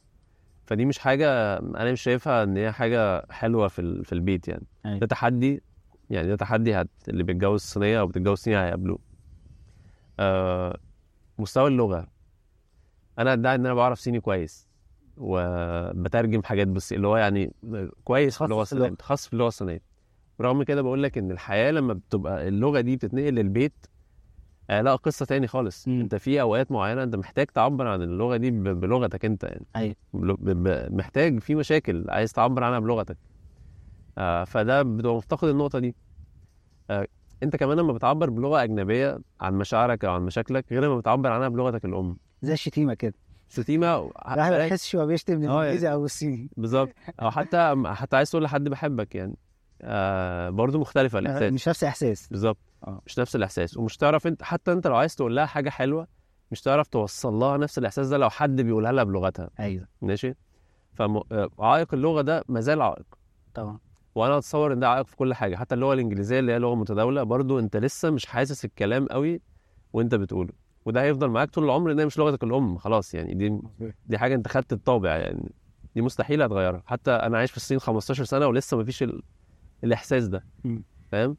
[0.65, 4.63] فدي مش حاجة أنا مش شايفها إن هي حاجة حلوة في ال- في البيت يعني.
[4.85, 4.97] أيوة.
[4.99, 5.63] ده تحدي
[6.09, 6.89] يعني ده تحدي هت...
[7.09, 8.99] اللي بيتجوز صينية أو بتتجوز صينيه هيقابلوه.
[10.19, 10.77] آه
[11.39, 12.07] مستوى اللغة.
[13.19, 14.67] أنا ادعي إن أنا بعرف صيني كويس
[15.17, 17.53] وبترجم حاجات بس اللي هو يعني
[18.03, 18.61] كويس في متخصص اللغة.
[18.61, 18.89] الصينية.
[18.89, 19.81] متخصص في اللغة الصينية.
[20.41, 23.73] رغم كده بقول لك إن الحياة لما بتبقى اللغة دي بتتنقل للبيت
[24.69, 25.87] آه لا قصة تاني خالص.
[25.87, 25.99] مم.
[26.01, 29.43] أنت في أوقات معينة أنت محتاج تعبر عن اللغة دي بلغتك أنت.
[29.43, 29.95] يعني أيوه
[30.91, 33.17] محتاج في مشاكل عايز تعبر عنها بلغتك.
[34.17, 35.95] آه فده بتبقى مفتقد النقطة دي.
[36.89, 37.07] آه
[37.43, 41.47] أنت كمان لما بتعبر بلغة أجنبية عن مشاعرك أو عن مشاكلك غير لما بتعبر عنها
[41.47, 42.17] بلغتك الأم.
[42.41, 43.13] زي الشتيمة كده.
[43.49, 43.95] شتيمه
[44.33, 46.89] الواحد ما بيحسش هو بيشتم آه، الانجليزي أو الصيني بالظبط.
[47.21, 49.35] أو حتى حتى عايز تقول لحد بحبك يعني.
[49.81, 51.19] آه برضه مختلفة.
[51.19, 51.53] الإحساس.
[51.53, 52.57] مش نفس احساس بالظبط.
[52.87, 53.01] آه.
[53.05, 53.77] مش نفس الإحساس.
[53.77, 56.07] ومش تعرف أنت حتى أنت لو عايز تقول لها حاجة حلوة
[56.51, 59.49] مش تعرف توصل لها نفس الإحساس ده لو حد بيقولها لها بلغتها.
[59.59, 59.87] أيوه.
[60.01, 60.33] ماشي؟
[60.93, 63.05] فعائق اللغة ده مازال عائق.
[63.53, 63.79] طبعا.
[64.15, 65.55] وأنا أتصور إن ده عائق في كل حاجة.
[65.55, 69.41] حتى اللغة الإنجليزية اللي هي لغة متداولة برضو أنت لسه مش حاسس الكلام قوي
[69.93, 70.53] وأنت بتقوله.
[70.85, 73.33] وده هيفضل معاك طول العمر لأن هي مش لغتك الأم خلاص يعني.
[73.33, 73.59] دي
[74.05, 75.51] دي حاجة أنت خدت الطابع يعني.
[75.95, 76.83] دي مستحيل هتغيرها.
[76.85, 79.03] حتى أنا عايش في الصين 15 سنة ولسه ما فيش.
[79.83, 80.45] الإحساس ده.
[81.11, 81.37] فاهم؟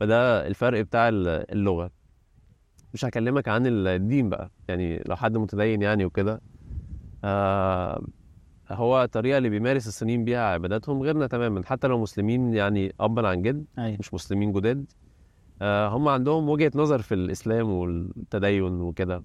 [0.00, 1.90] فده الفرق بتاع ال- اللغة.
[2.94, 6.40] مش هكلمك عن الدين بقى يعني لو حد متدين يعني وكده
[7.24, 8.04] آه
[8.70, 13.42] هو الطريقة اللي بيمارس الصينيين بيها عباداتهم غيرنا تماما حتى لو مسلمين يعني ابا عن
[13.42, 13.96] جد أيوه.
[14.00, 14.92] مش مسلمين جداد
[15.62, 19.22] آه هم عندهم وجهة نظر في الإسلام والتدين وكده.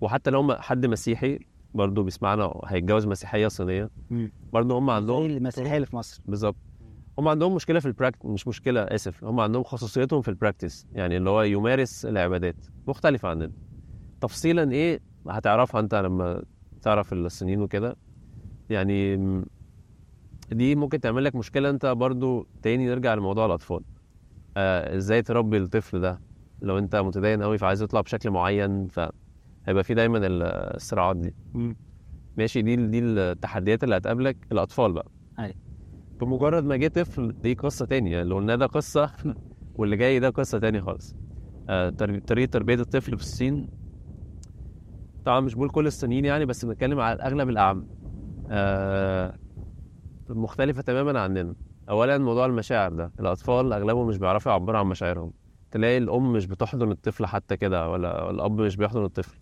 [0.00, 1.38] وحتى لو هم حد مسيحي
[1.74, 3.90] برضه بيسمعنا هيتجوز مسيحية صينية.
[4.52, 6.22] برضه هم زي عندهم المسيحية اللي في مصر.
[6.26, 6.56] بالظبط.
[7.18, 10.86] هم عندهم مشكلة في ال practice مش مشكلة آسف هم عندهم خصوصيتهم في ال practice
[10.92, 12.56] يعني اللي هو يمارس العبادات
[12.86, 13.50] مختلفة عننا
[14.20, 16.42] تفصيلا إيه؟ هتعرفها أنت لما
[16.82, 17.96] تعرف الصينيين وكده.
[18.70, 19.16] يعني
[20.50, 23.80] دي ممكن تعمل لك مشكلة أنت برضو تاني نرجع لموضوع الأطفال.
[24.56, 26.20] آه إزاي تربي الطفل ده؟
[26.62, 30.42] لو أنت متدين قوي فعايز يطلع بشكل معين فهيبقى في دايما ال-
[30.76, 31.34] الصراعات دي.
[32.36, 34.36] ماشي دي دي التحديات اللي هتقابلك.
[34.52, 35.06] الأطفال بقى.
[35.38, 35.54] أيوة.
[36.20, 38.22] بمجرد ما جه طفل دي قصة تانية.
[38.22, 39.10] اللي قلناه ده قصة
[39.74, 41.14] واللي جاي ده قصة تانية خالص.
[41.68, 41.90] آه
[42.26, 43.68] طريقة تربية الطفل في الصين.
[45.24, 47.86] طبعا مش بقول كل الصينيين يعني بس بنتكلم على أغلب الأعم.
[48.50, 49.34] آه
[50.28, 51.54] مختلفة تماما عننا.
[51.88, 53.12] اولا موضوع المشاعر ده.
[53.20, 55.32] الأطفال أغلبهم مش بيعرفوا يعبروا عن مشاعرهم.
[55.70, 59.38] تلاقي الأم مش بتحضن الطفل حتى كده ولا الأب مش بيحضن الطفل.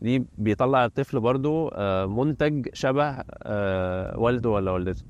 [0.00, 5.04] دي بيطلع الطفل برضو آه، منتج شبه آه، والده ولا والدته.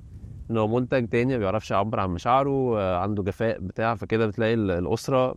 [0.53, 4.55] ان هو منتج تاني ما بيعرفش يعبر عن مشاعره آه، عنده جفاء بتاع فكده بتلاقي
[4.55, 5.35] ال- الأسرة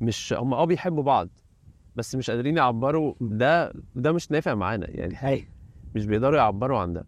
[0.00, 1.28] مش هم آه بيحبوا بعض
[1.96, 5.44] بس مش قادرين يعبروا ده ده مش نافع معانا يعني أيوه
[5.94, 7.06] مش بيقدروا يعبروا عن ده.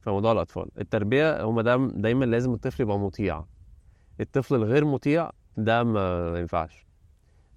[0.00, 3.44] في موضوع الأطفال التربية هم ده دايما لازم الطفل يبقى مطيع.
[4.20, 6.86] الطفل الغير مطيع ده ما ينفعش.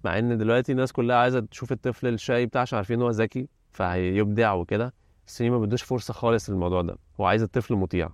[0.04, 3.48] مع إن دلوقتي الناس كلها عايزة تشوف الطفل الشقي بتاعه عشان عارفين إن هو ذكي
[3.72, 4.94] فهيبدع وكده
[5.26, 8.08] الصيني ما بدوش فرصة خالص للموضوع ده هو عايز الطفل مطيع.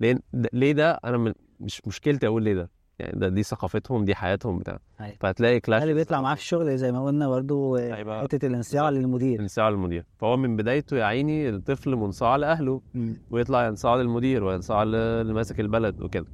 [0.00, 2.70] ليه ده ليه ده؟ أنا من- مش مشكلتي أقول ليه ده.
[2.98, 4.78] يعني ده دي ثقافتهم دي حياتهم بتاع.
[5.00, 5.14] أيوة.
[5.20, 7.78] فهتلاقي كلاش اللي بيطلع معاه في الشغل زي ما قلنا برضو
[8.22, 10.04] حتة الانصياع للمدير؟ انصاع للمدير.
[10.18, 13.16] فهو من بدايته يا عيني الطفل منصاع لأهله مم.
[13.30, 16.26] ويطلع ينصاع للمدير وينصاع اللي ماسك البلد وكده.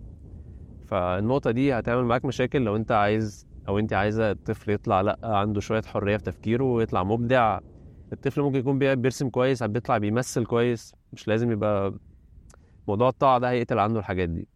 [0.86, 5.60] فالنقطة دي هتعمل معاك مشاكل لو أنت عايز أو أنت عايزة الطفل يطلع لأ عنده
[5.60, 7.58] شوية حرية في تفكيره ويطلع مبدع.
[8.12, 10.92] الطفل ممكن يكون بي- بيرسم كويس بيطلع بيمثل كويس.
[11.12, 11.94] مش لازم يبقى
[12.88, 14.48] موضوع الطاعة ده هيقتل عنه الحاجات دي.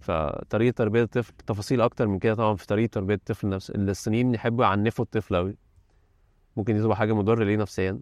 [0.00, 4.64] فطريقة تربية الطفل تفاصيل أكتر من كده طبعا في طريقة تربية الطفل نفسه الصينيين يحبوا
[4.64, 5.56] يعنفوا الطفل أوي.
[6.56, 8.00] ممكن دي تبقى حاجة مضرة ليه نفسيا.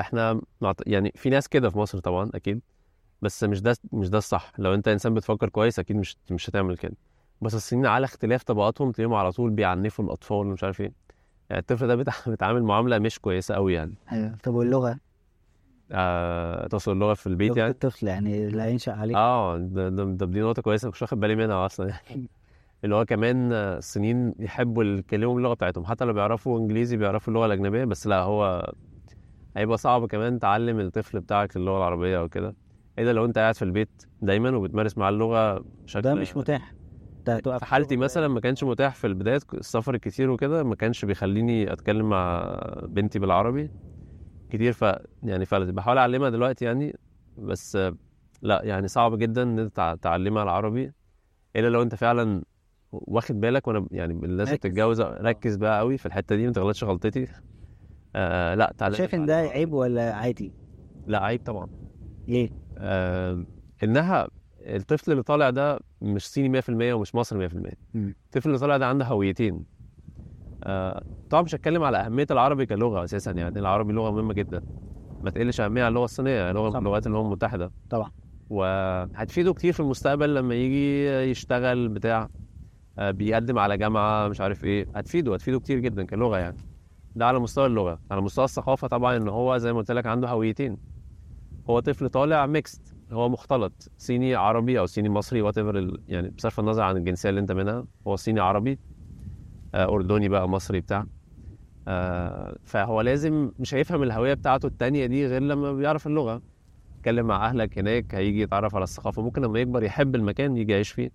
[0.00, 0.40] إحنا
[0.86, 2.60] يعني في ناس كده في مصر طبعا أكيد
[3.22, 4.52] بس مش ده مش ده الصح.
[4.58, 6.94] لو أنت إنسان بتفكر كويس أكيد مش مش هتعمل كده.
[7.42, 10.92] بس الصينيين على اختلاف طبقاتهم تلاقيهم على طول بيعنفوا الأطفال ومش عارف إيه.
[11.50, 13.94] يعني الطفل ده بيتع- بيتعامل معاملة مش كويسة قوي يعني.
[14.12, 14.36] أيوه.
[14.42, 14.98] طب واللغة؟
[15.92, 20.26] آه توصل اللغة في البيت يعني؟ الطفل يعني اللي هينشا عليه آه ده, ده, ده
[20.26, 22.28] دي نقطة كويسة مش واخد بالي منها أصلا يعني.
[22.84, 25.84] اللي هو كمان الصينيين يحبوا يتكلموا باللغة بتاعتهم.
[25.84, 28.72] حتى لو بيعرفوا إنجليزي بيعرفوا اللغة الأجنبية بس لا هو
[29.56, 32.56] هيبقى صعب كمان تعلم الطفل بتاعك اللغة العربية أو كده.
[32.98, 36.74] إيه ده لو أنت قاعد في البيت دايما وبتمارس معاه اللغة بشكل ده مش متاح.
[37.28, 41.72] هتقف في حالتي مثلا ما كانش متاح في البداية السفر الكتير وكده ما كانش بيخليني
[41.72, 43.70] أتكلم مع بنتي بالعربي.
[44.52, 44.84] كتير ف
[45.22, 46.96] يعني فعلا بحاول أعلمها دلوقتي يعني.
[47.38, 47.94] بس آه،
[48.42, 50.92] لأ يعني صعب جدا إن أنت تع- تعلمها العربي
[51.56, 52.42] إلا لو أنت فعلا
[52.92, 54.52] واخد بالك وأنا يعني الناس.
[54.52, 57.26] بتتجوز ركز بقى قوي في الحتة دي ما تغلطش غلطتي.
[58.16, 58.94] آه لأ تعلم.
[58.94, 60.52] شايف إن ده عيب ولا عادي؟
[61.06, 61.68] لأ عيب طبعا.
[62.28, 63.44] ليه؟ آه
[63.82, 64.28] إنها
[64.60, 68.14] الطفل اللي طالع ده مش صيني 100% ومش مصري 100% مم.
[68.26, 69.54] الطفل اللي طالع ده عنده هويتين.
[69.54, 69.64] آه
[71.30, 74.62] طبعا مش هتكلم على أهمية العربي كلغة أساسا يعني العربي لغة مهمة جدا.
[75.22, 76.84] ما تقلش أهمية عن اللغة الصينية لغه من.
[76.84, 77.72] لغات الأمم المتحدة.
[77.90, 78.10] طبعا.
[78.50, 82.28] وهتفيده كتير في المستقبل لما يجي يشتغل بتاع
[82.98, 84.86] آه بيقدم على جامعة مش عارف إيه.
[84.94, 86.56] هتفيده هتفيده كتير جدا كلغة يعني.
[87.16, 87.98] ده على مستوى اللغة.
[88.10, 90.76] على مستوى الثقافة طبعا إن هو زي ما قلت لك عنده هويتين.
[91.70, 93.90] هو طفل طالع mixed هو مختلط.
[93.98, 95.56] صيني عربي أو صيني مصري وات
[96.08, 98.72] يعني بصرف النظر عن الجنسية اللي أنت منها هو صيني عربي.
[98.72, 98.91] آه،
[99.74, 101.06] أردني بقى مصري بتاع.
[101.88, 106.42] آه، فهو لازم مش هيفهم الهوية بتاعته التانية دي غير لما بيعرف اللغة.
[106.98, 109.22] يتكلم مع أهلك هناك هيجي يتعرف على الثقافة.
[109.22, 111.10] ممكن لما يكبر يحب المكان يجي يعيش فيه.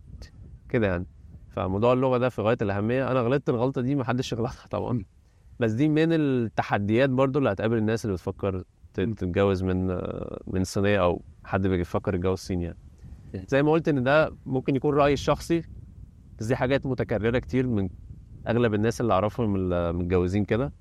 [0.69, 1.05] كده يعني.
[1.49, 3.11] فموضوع اللغة ده في غاية الأهمية.
[3.11, 5.03] أنا غلطت الغلطة دي محدش يغلطها طبعا.
[5.59, 11.03] بس دي من التحديات برضو اللي هتقابل الناس اللي بتفكر تتجوز من آه، من صينيه
[11.03, 12.77] أو حد بيفكر يتجوز صيني يعني.
[13.47, 15.63] زي ما قلت إن ده ممكن يكون رايي الشخصي
[16.39, 17.89] بس دي حاجات متكررة كتير من
[18.47, 19.69] أغلب الناس اللي أعرفهم
[19.99, 20.71] متجوزين كده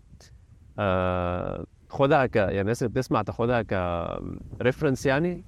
[0.79, 3.73] آه خدها ك يعني الناس اللي بتسمع تاخدها ك
[4.63, 5.45] ريفرنس يعني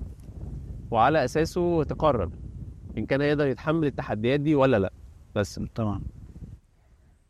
[0.90, 2.30] وعلى أساسه تقرر
[2.98, 4.92] إن كان هيقدر يتحمل التحديات دي ولا لأ.
[5.34, 5.60] بس.
[5.74, 6.00] طبعا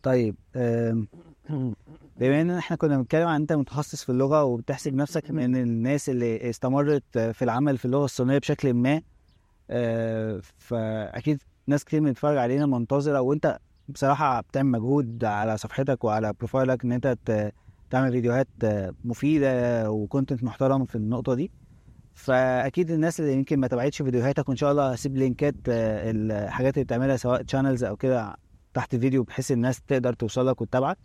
[0.03, 0.34] طيب
[2.20, 6.51] بما إن إحنا كنا بنتكلم عن أنت متخصص في اللغة وبتحسب نفسك من الناس اللي
[6.51, 9.03] استمرت في العمل في اللغة الصينية بشكل ما
[9.70, 13.59] آه، فأكيد ناس كتير بتتفرج علينا منتظرة وأنت
[13.89, 17.16] بصراحة بتعمل مجهود على صفحتك وعلى profile ك إن أنت
[17.91, 18.49] تعمل فيديوهات
[19.05, 21.51] مفيدة و content محترم في النقطة دي.
[22.14, 26.74] فأكيد الناس اللي يمكن ما تابعتش فيديوهاتك وإن شاء الله هسيب link ات آه، الحاجات
[26.74, 28.36] اللي بتعملها سواء channels أو كده
[28.74, 30.99] تحت الفيديو بحيث الناس تقدر توصل لك وتتابعك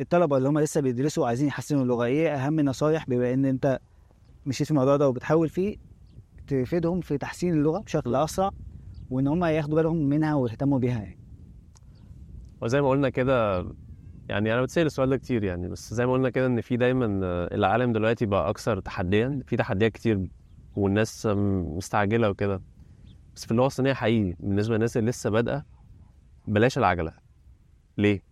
[0.00, 3.78] الطلبة اللي هم لسه بيدرسوا وعايزين يحسنوا اللغة إيه أهم نصايح؟ بما إن أنت
[4.46, 5.76] مشيت في الموضوع ده وبتحاول فيه
[6.46, 8.50] تفيدهم في تحسين اللغة بشكل أسرع.
[9.10, 11.18] وإن هم ياخدوا بالهم منها ويهتموا بيها يعني.
[12.60, 13.66] وزي ما قلنا كده
[14.28, 17.06] يعني أنا بتسأل السؤال ده كتير يعني بس زي ما قلنا كده إن في دايما
[17.54, 20.28] العالم دلوقتي بقى أكثر تحديا في تحديات كتير
[20.76, 21.26] والناس
[21.76, 22.60] مستعجلة وكده.
[23.36, 25.64] بس في اللغة الصينية حقيقي بالنسبة للناس اللي لسه بادئة
[26.46, 27.12] بلاش العجلة.
[27.98, 28.22] ليه؟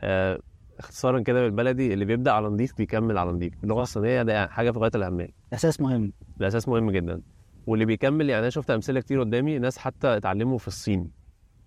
[0.00, 0.38] آه
[0.78, 3.64] اختصارا كده بالبلدي اللي بيبدأ على نضيف بيكمل على نضيف.
[3.64, 5.28] اللغة الصينية ده حاجة في غاية الأهمية.
[5.52, 6.12] أساس مهم.
[6.36, 7.20] ده أساس مهم جدا.
[7.66, 11.10] واللي بيكمل يعني أنا شفت أمثلة كتير قدامي ناس حتى اتعلموا في الصين.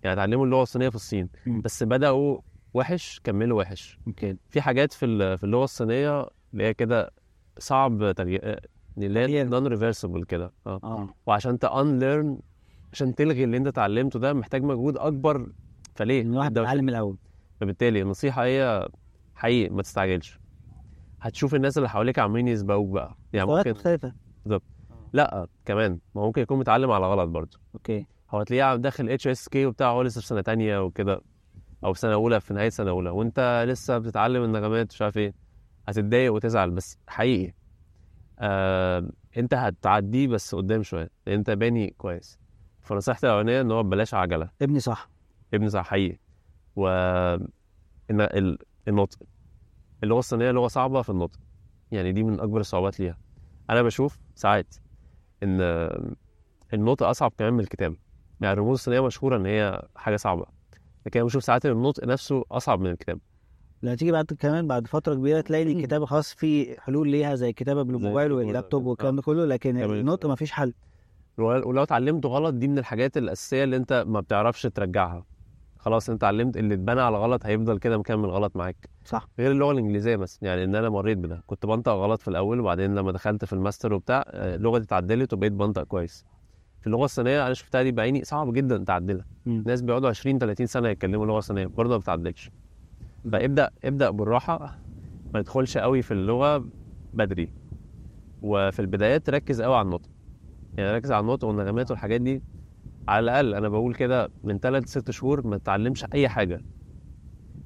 [0.02, 1.60] يعني اتعلموا اللغة الصينية في الصين مم.
[1.60, 2.38] بس بدأوا
[2.74, 3.98] وحش كملوا وحش.
[4.06, 4.36] أوكي.
[4.50, 6.20] في حاجات في في اللغة الصينية
[6.52, 7.10] اللي هي كده
[7.58, 8.60] صعب تغيير
[8.98, 9.44] اللي هي.
[9.44, 10.52] non reversible كده.
[10.66, 10.80] آه.
[10.84, 11.08] آه.
[11.26, 12.38] وعشان ت unlearn
[12.92, 15.46] عشان تلغي اللي أنت اتعلمته ده محتاج مجهود أكبر.
[15.94, 17.16] فليه؟ إن الواحد بيتعلم الأول.
[17.60, 18.88] فبالتالي النصيحة هي
[19.34, 20.40] حقيقي ما تستعجلش.
[21.20, 23.16] هتشوف الناس اللي حواليك عمالين يسبقوك بقى.
[23.32, 24.12] يعني ممكن مختلفة.
[25.12, 25.98] لا كمان.
[26.14, 27.58] ما ممكن يكون متعلم على غلط برضه.
[27.74, 28.06] okay.
[28.30, 31.20] هو تلاقيه داخل HSK وبتاع هو لسه في سنة تانية وكده
[31.84, 35.34] أو في سنة أولى في نهاية سنة أولى وأنت لسه بتتعلم النغمات مش عارف إيه.
[35.88, 37.52] هتتضايق وتزعل بس حقيقي
[38.38, 42.38] آه أنت هتعديه بس قدام شوية لأن أنت باني كويس.
[42.82, 44.50] فنصيحتي الأولانية إن هو بلاش عجلة.
[44.62, 45.10] ابني صح.
[45.54, 46.18] ابني صح حقيقي.
[46.76, 46.88] و
[48.10, 49.18] ال- النطق.
[50.04, 51.38] اللغة الصينية لغة صعبة في النطق.
[51.92, 53.18] يعني دي من أكبر الصعوبات ليها.
[53.70, 54.74] أنا بشوف ساعات
[55.46, 56.14] إن
[56.74, 57.96] النطق أصعب كمان من الكتابة.
[58.40, 60.46] يعني الرموز الصينية مشهورة إن هي حاجة صعبة
[61.06, 63.20] لكن أنا بشوف ساعات إن النطق نفسه أصعب من الكتابة.
[63.82, 67.48] لما تيجي بعد كمان بعد فترة كبيرة تلاقي ان الكتابه خلاص في حلول ليها زي
[67.50, 68.32] الكتابه بالموبايل.
[68.32, 69.16] واللابتوب والكلام آه.
[69.16, 70.74] ده كله لكن النطق ما فيش حل.
[71.38, 75.24] ولو ولو اتعلمته غلط دي من الحاجات الأساسية اللي أنت ما بتعرفش ترجعها.
[75.86, 78.90] خلاص أنت علمت اللي اتبنى على غلط هيفضل كده مكمل غلط معاك.
[79.04, 79.28] صح.
[79.38, 81.42] غير اللغة الإنجليزية مثلا يعني إن أنا مريت بده.
[81.46, 85.52] كنت بنطق غلط في الأول وبعدين لما دخلت في الماستر وبتاع آه، لغتي اتعدلت وبقيت
[85.52, 86.24] بنطق كويس.
[86.80, 89.24] في اللغة الصينيه أنا شفتها دي بعيني صعب جدا تعدلها.
[89.46, 92.50] ناس بيقعدوا 20 30 سنة يتكلموا لغة صينيه برضه ما بتعدلش.
[93.32, 94.78] فابدأ ابدأ بالراحة
[95.34, 96.64] ما تدخلش قوي في اللغة
[97.14, 97.48] بدري.
[98.42, 100.08] وفي البدايات ركز قوي على النطق.
[100.78, 102.42] يعني ركز على النطق والنغمات والحاجات دي.
[103.08, 106.60] على الأقل أنا بقول كده من 3 ل 6 شهور ما تتعلمش أي حاجة.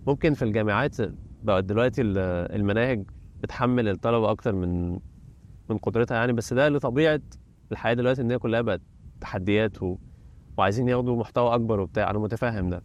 [0.06, 0.96] ممكن في الجامعات
[1.42, 2.18] بقى دلوقتي ال-
[2.56, 3.04] المناهج
[3.42, 4.98] بتحمل الطلبة أكتر من
[5.70, 7.20] من قدرتها يعني بس ده لطبيعة
[7.72, 8.80] الحياة دلوقتي إن هي كلها بقت
[9.20, 9.96] تحديات و...
[10.58, 12.10] وعايزين ياخدوا محتوى أكبر وبتاع.
[12.10, 12.82] أنا متفاهم ده.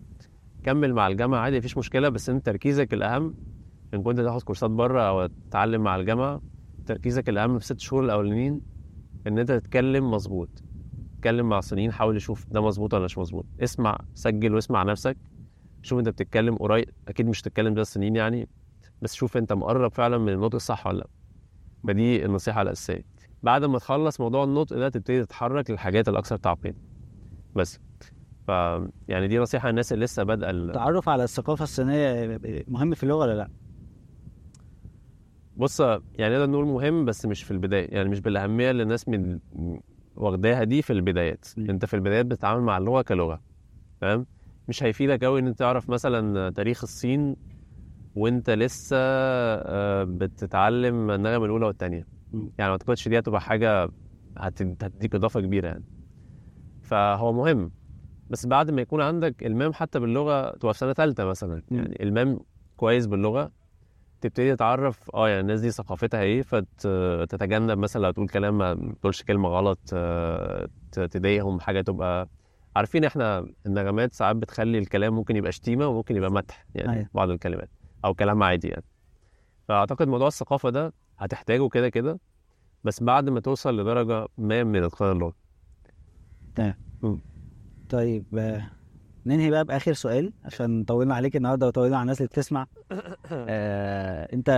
[0.64, 3.34] كمل مع الجامعة عادي مفيش مشكلة بس انت تركيزك الأهم
[3.94, 6.42] إن كنت تاخد كورسات بره أو تتعلم مع الجامعة
[6.86, 8.62] تركيزك الأهم في ست شهور الأولانيين
[9.28, 10.65] إن أنت تتكلم مظبوط.
[11.26, 13.46] تتكلم مع الصينيين حاول تشوف ده مظبوط ولا مش مظبوط.
[13.64, 15.18] اسمع سجل واسمع نفسك.
[15.82, 16.90] شوف انت بتتكلم قريب.
[17.08, 18.50] أكيد مش تتكلم زي الصينيين يعني
[19.02, 21.08] بس شوف انت مقرب فعلا من النطق الصح ولا لأ.
[21.88, 23.06] فدي النصيحة الأساسية.
[23.44, 26.78] بعد ما تخلص موضوع النطق ده تبتدي تتحرك للحاجات الأكثر تعقيدا
[27.56, 27.80] بس.
[28.48, 28.50] ف
[29.08, 33.18] يعني دي نصيحة للناس اللي لسه بادئة ال- التعرف على الثقافة الصينية مهم في اللغة
[33.18, 33.50] ولا لأ؟
[35.58, 37.88] بص يعني نقدر نقول مهم بس مش في البداية.
[37.96, 39.40] يعني مش بالأهمية اللي الناس من
[40.16, 41.70] واخداها دي في البدايات مم.
[41.70, 43.42] انت في البدايات بتتعامل مع اللغة كلغة
[44.02, 44.26] فاهم
[44.68, 47.36] مش هيفيدك قوي إن انت تعرف مثلا تاريخ الصين
[48.16, 52.08] وانت لسه آه، بتتعلم النغمه الأولى والثانيه.
[52.34, 53.90] يعني ما أعتقدش دي هتبقى حاجة
[54.38, 55.84] هت- هتديك إضافة كبيرة يعني
[56.82, 57.72] فهو مهم
[58.30, 61.62] بس بعد ما يكون عندك إلمام حتى باللغة تبقى في سنة ثالثه مثلا.
[61.72, 62.40] يعني إلمام
[62.76, 63.52] كويس باللغة
[64.30, 69.24] تبتدي تتعرف آه يعني الناس دي ثقافتها إيه فتتجنب مثلا لو تقول كلام ما تقولش
[69.24, 72.30] كلمة غلط آه، تضايقهم حاجة تبقى
[72.76, 77.10] عارفين إحنا النغمات ساعات بتخلي الكلام ممكن يبقى شتيمة وممكن يبقى مدح يعني أيوة.
[77.14, 77.70] بعض الكلمات
[78.06, 78.84] أو كلام عادي يعني.
[79.68, 82.20] فأعتقد موضوع الثقافة ده هتحتاجه كده كده
[82.84, 85.34] بس بعد ما توصل لدرجة ما من اتقان اللغة
[87.90, 88.70] طيب آه،
[89.26, 92.66] ننهي بقى بآخر سؤال عشان طولنا عليك النهارده وطولنا على الناس اللي بتسمع.
[93.32, 94.50] آه، انت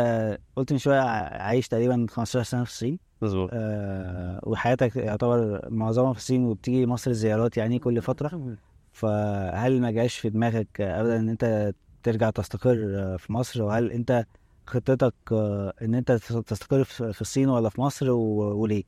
[0.56, 3.00] قلت من شوية عايش تقريبا 15 سنة في الصين.
[3.22, 3.50] مظبوط.
[3.54, 8.56] آه، وحياتك يعتبر معظمها في الصين وبتيجي مصر زيارات يعني كل فترة.
[8.92, 14.26] فهل ما جاش في دماغك ابدا إن أنت ترجع تستقر آه، في مصر؟ وهل أنت
[14.68, 18.84] خطتك آه، إن أنت تستقر في الصين ولا في مصر وليه؟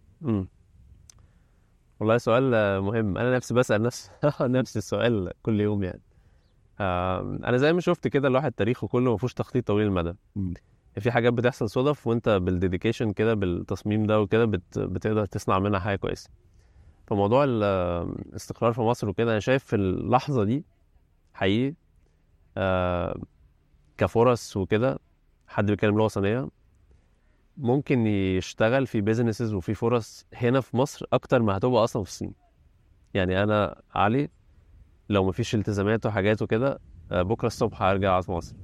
[1.99, 2.43] والله سؤال
[2.81, 3.17] مهم.
[3.17, 6.01] أنا نفسي بسأل نفس نفس السؤال كل يوم يعني.
[7.45, 10.13] أنا زي ما شفت كده الواحد تاريخه كله ما فيهوش تخطيط طويل المدى.
[10.99, 14.79] في حاجات بتحصل صدف وأنت بالديديكيشن كده بالتصميم ده وكده بت...
[14.79, 16.29] بتقدر تصنع منها حاجة كويسة.
[17.07, 17.63] فموضوع ال-
[18.29, 20.65] الاستقرار في مصر وكده أنا شايف في اللحظة دي
[21.33, 21.75] حقيقي
[22.57, 23.19] آه
[23.97, 24.99] كفرص وكده
[25.47, 26.49] حد بيتكلم لغة صينية
[27.60, 32.34] ممكن يشتغل في بيزنسز وفي فرص هنا في مصر أكتر ما هتبقى أصلا في الصين.
[33.14, 34.30] يعني أنا علي
[35.10, 36.80] لو مفيش التزامات وحاجات وكده
[37.12, 38.55] آه، بكرة الصبح هرجع على مصر.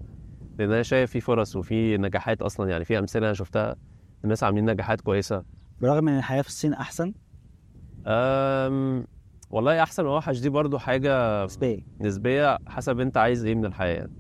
[0.60, 3.76] لأن أنا شايف في فرص وفي نجاحات أصلا يعني في أمثلة أنا شفتها
[4.24, 5.44] الناس عاملين نجاحات كويسة.
[5.82, 7.14] برغم إن الحياة في الصين أحسن؟
[8.08, 9.08] أم
[9.50, 13.96] والله أحسن وأوحش دي برضو حاجة نسبيا نسبية حسب أنت عايز إيه من الحياة.
[13.96, 14.12] يعني.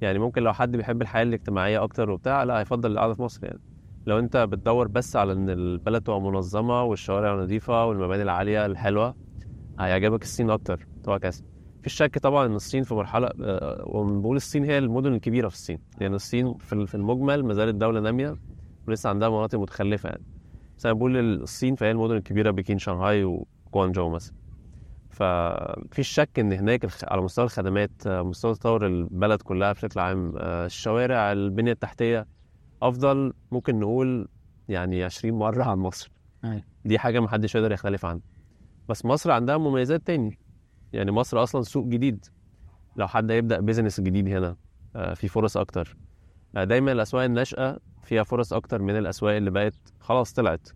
[0.00, 3.75] يعني ممكن لو حد بيحب الحياة الاجتماعية أكتر وبتاع لا هيفضل القعدة في مصر يعني.
[4.06, 9.14] لو انت بتدور بس على إن البلد تبقى منظمة والشوارع نظيفة والمباني العالية الحلوة
[9.78, 11.44] هيعجبك الصين أكتر تبقى كاس
[11.80, 15.78] مفيش شك طبعا إن الصين في مرحلة آه، وبنقول الصين هي المدن الكبيرة في الصين.
[16.00, 18.36] يعني الصين في المجمل ما زالت دولة نامية
[18.88, 20.24] ولسه عندها مناطق متخلفة يعني.
[20.78, 24.34] بس أنا بقول الصين فهي المدن الكبيرة بكين شانغهاي وجوانجو مثلا.
[25.10, 30.66] ففيش شك إن هناك على مستوى الخدمات آه، مستوى تطور البلد كلها بشكل عام آه،
[30.66, 32.26] الشوارع البنية التحتية
[32.82, 34.28] أفضل ممكن نقول
[34.68, 36.10] يعني 20 مرة عن مصر.
[36.44, 36.62] أيوة.
[36.84, 38.22] دي حاجة محدش يقدر يختلف عنها.
[38.88, 40.38] بس مصر عندها مميزات تاني.
[40.92, 42.26] يعني مصر أصلا سوق جديد.
[42.96, 44.56] لو حد هيبدأ بيزنس جديد هنا
[44.96, 45.96] آه، في فرص أكتر.
[46.56, 50.68] آه، دايما الأسواق الناشئة فيها فرص أكتر من الأسواق اللي بقت خلاص طلعت.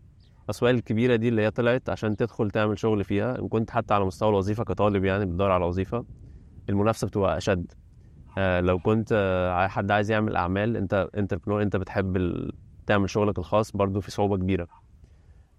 [0.44, 4.04] الأسواق الكبيرة دي اللي هي طلعت عشان تدخل تعمل شغل فيها إن كنت حتى على
[4.04, 6.04] مستوى الوظيفة كطالب يعني بتدور على وظيفة
[6.68, 7.72] المنافسة بتبقى أشد.
[8.38, 12.16] لو كنت آه، حد عايز يعمل أعمال أنت انتربرنور أنت بتحب.
[12.86, 14.68] تعمل شغلك الخاص برضو في صعوبة كبيرة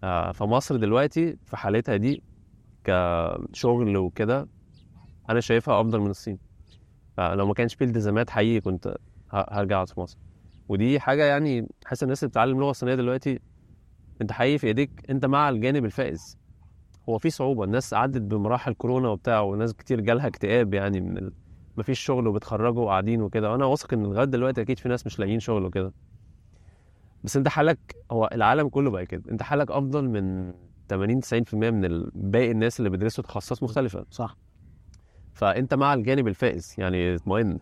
[0.03, 2.23] آه، فمصر دلوقتي في حالتها دي
[2.83, 4.47] كشغل وكده
[5.29, 6.37] أنا شايفها أفضل من الصين
[7.17, 8.95] فلو ما كانش في التزامات حقيقي كنت
[9.31, 10.17] هرجع اقعد في مصر
[10.69, 13.39] ودي حاجة يعني حاسس الناس اللي بتتعلم لغة صينية دلوقتي
[14.21, 16.37] أنت حقيقي في إيديك أنت مع الجانب الفائز
[17.09, 21.31] هو في صعوبة الناس عدت بمراحل كورونا وبتاع وناس كتير جالها اكتئاب يعني من.
[21.77, 23.51] مفيش شغل وبتخرجوا وقاعدين وكده.
[23.51, 25.93] وأنا واثق إن لغاية دلوقتي أكيد في ناس مش لاقيين شغل وكده.
[27.23, 29.23] بس أنت حالك هو العالم كله بقى كده.
[29.31, 30.53] أنت حالك أفضل من
[30.89, 34.05] 80 90% من باقي الناس اللي بيدرسوا تخصصات مختلفة.
[34.11, 34.37] صح.
[35.33, 37.59] فأنت مع الجانب الفائز يعني اطمئن.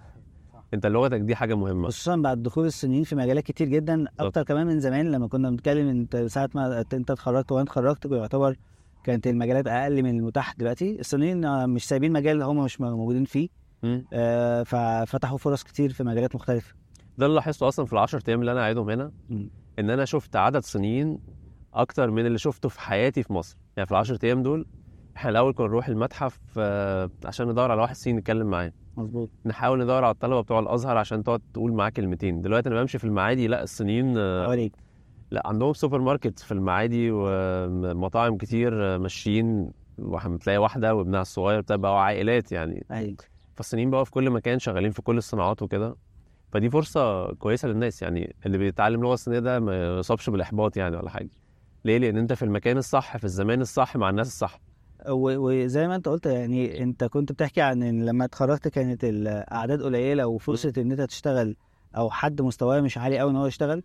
[0.73, 1.87] أنت لغتك دي حاجة مهمة.
[1.87, 5.87] خصوصا بعد دخول الصينيين في مجالات كتير جدا أكتر كمان من زمان لما كنا بنتكلم
[5.87, 8.55] أنت ساعة ما أنت اتخرجت وأنا اتخرجت يعتبر
[9.03, 10.99] كانت المجالات أقل من المتاح دلوقتي.
[10.99, 13.49] الصينيين مش سايبين مجال هم مش موجودين فيه.
[14.13, 16.75] آه، ففتحوا فرص كتير في مجالات مختلفة.
[17.17, 19.49] ده اللي لاحظته أصلا في العشر أيام اللي أنا قاعدهم هنا مم.
[19.79, 21.19] إن أنا شفت عدد صينيين
[21.73, 23.57] أكتر من اللي شفته في حياتي في مصر.
[23.77, 24.65] يعني في العشر أيام دول
[25.17, 29.29] إحنا الأول كنا نروح المتحف آه، عشان ندور على واحد صيني نتكلم معاه مظبوط.
[29.45, 32.41] نحاول ندور على الطلبة بتوع الأزهر عشان تقعد تقول معاه كلمتين.
[32.41, 34.73] دلوقتي أنا بمشي في المعادي لأ الصينيين آه، حواليك.
[35.31, 39.71] لأ عندهم سوبر ماركت في المعادي ومطاعم كتير ماشيين
[40.25, 42.85] بتلاقي واحدة وابنها الصغير بتاع بقوا عائلات يعني.
[42.91, 43.17] أيوه.
[43.59, 45.95] فالصينيين بقوا في كل مكان شغالين في كل الصناعات وكده.
[46.51, 51.09] فدي فرصة كويسة للناس يعني اللي بيتعلم لغة صينية ده ما يصابش بالإحباط يعني ولا
[51.09, 51.29] حاجة.
[51.85, 54.59] ليه؟ لأن أنت في المكان الصح في الزمان الصح مع الناس الصح.
[55.09, 60.27] وزي ما أنت قلت يعني أنت كنت بتحكي عن إن لما اتخرجت كانت الأعداد قليلة
[60.27, 61.55] وفرصة إن أنت تشتغل
[61.95, 63.83] أو حد مستواه مش عالي قوي إن هو يشتغل؟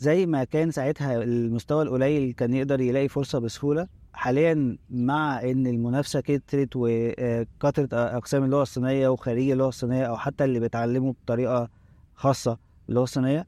[0.00, 3.86] زي ما كان ساعتها المستوى القليل كان يقدر يلاقي فرصة بسهولة.
[4.12, 10.60] حاليا مع إن المنافسة كترت وكترت أقسام اللغة الصينية وخريجي اللغة الصينية أو حتى اللي
[10.60, 11.68] بيتعلموا بطريقة
[12.14, 13.46] خاصة باللغة الصينية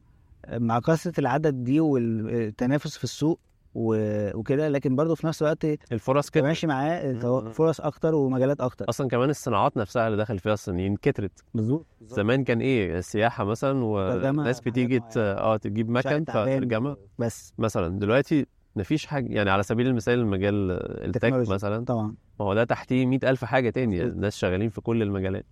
[0.53, 3.39] مع كثرة العدد دي والتنافس في السوق
[3.75, 4.69] وكده.
[4.69, 6.45] لكن برضه في نفس الوقت الفرص كترت.
[6.45, 7.51] ماشي معاه مم.
[7.51, 8.89] فرص أكتر ومجالات أكتر.
[8.89, 11.45] أصلا كمان الصناعات نفسها اللي داخل فيها الصينيين كترت.
[11.55, 16.25] مظبوط زمان كان إيه؟ السياحه مثلا في بتيجي آه تجيب مكن.
[16.25, 17.53] فترجمه بس.
[17.59, 18.47] مثلا دلوقتي
[18.77, 20.71] مفيش حاجة يعني على سبيل المثال المجال
[21.05, 21.33] التك.
[21.33, 22.15] مثلا طبعا.
[22.41, 24.03] ما هو ده تحتيه مئة ألف حاجة تاني.
[24.03, 25.47] الناس شغالين في كل المجالات.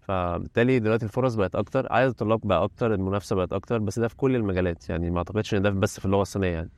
[0.00, 1.92] فبالتالي دلوقتي الفرص بقت أكتر.
[1.92, 4.90] عدد الطلاب بقى أكتر المنافسة بقت أكتر بس ده في كل المجالات.
[4.90, 6.70] يعني ما أعتقدش إن ده بس في اللغة الصينية يعني.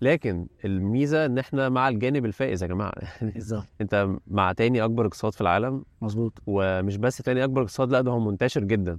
[0.00, 3.66] لكن الميزة إن إحنا مع الجانب الفائز يا يعني بالظبط.
[3.80, 5.84] أنت مع تاني أكبر اقتصاد في العالم.
[6.02, 6.42] مظبوط.
[6.46, 8.98] ومش بس تاني أكبر اقتصاد لأ ده هو منتشر جدا.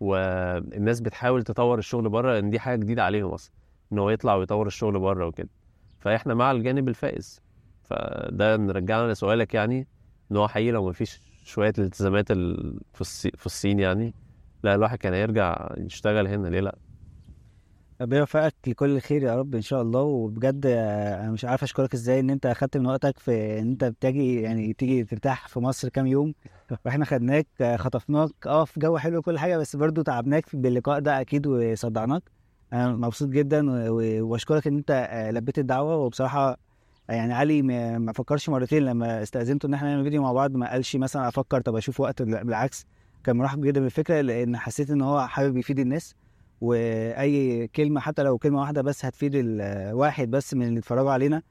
[0.00, 3.52] والناس بتحاول تطور الشغل بره لأن دي حاجة جديدة عليهم أصلا
[3.92, 5.48] إن هو يطلع ويطور الشغل بره وكده.
[6.00, 7.40] فإحنا مع الجانب الفائز.
[7.84, 9.86] فده نرجعنا لسؤالك يعني
[10.32, 12.32] إن هو حقيقي لو مفيش شوية الالتزامات
[12.92, 14.14] في الصين يعني
[14.62, 16.78] لا الواحد كان هيرجع يشتغل هنا ليه لأ؟
[18.00, 20.00] ربنا يوفقك لكل خير يا رب إن شاء الله.
[20.00, 24.40] وبجد أنا مش عارف أشكرك إزاي إن أنت أخدت من وقتك في إن أنت بتجي
[24.42, 26.34] يعني تيجي ترتاح في مصر كام يوم.
[26.86, 27.46] وإحنا خدناك
[27.76, 32.22] خطفناك آه في جو حلو وكل حاجة بس برضو تعبناك باللقاء ده أكيد وصدعناك.
[32.72, 33.90] أنا مبسوط جدا
[34.22, 35.96] وأشكرك إن أنت لبيت الدعوة.
[35.96, 36.56] وبصراحة
[37.08, 37.62] يعني علي
[37.98, 41.60] ما فكرش مرتين لما استأذنته إن إحنا نعمل فيديو مع بعض ما قالش مثلا أفكر
[41.60, 42.86] طب أشوف وقت بالعكس
[43.24, 46.14] كان مرحب جدا بالفكرة لأن حسيت إن هو حابب يفيد الناس.
[46.60, 51.42] وأي كلمة حتى لو كلمة واحدة بس هتفيد الواحد بس من اللي اتفرجوا علينا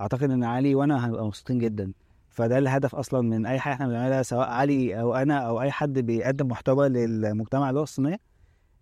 [0.00, 1.92] أعتقد إن علي وأنا هنبقى مبسوطين جدا.
[2.28, 5.98] فده الهدف أصلا من أي حاجة إحنا بنعملها سواء علي أو أنا أو أي حد
[5.98, 8.20] بيقدم محتوى للمجتمع اللغة الصينية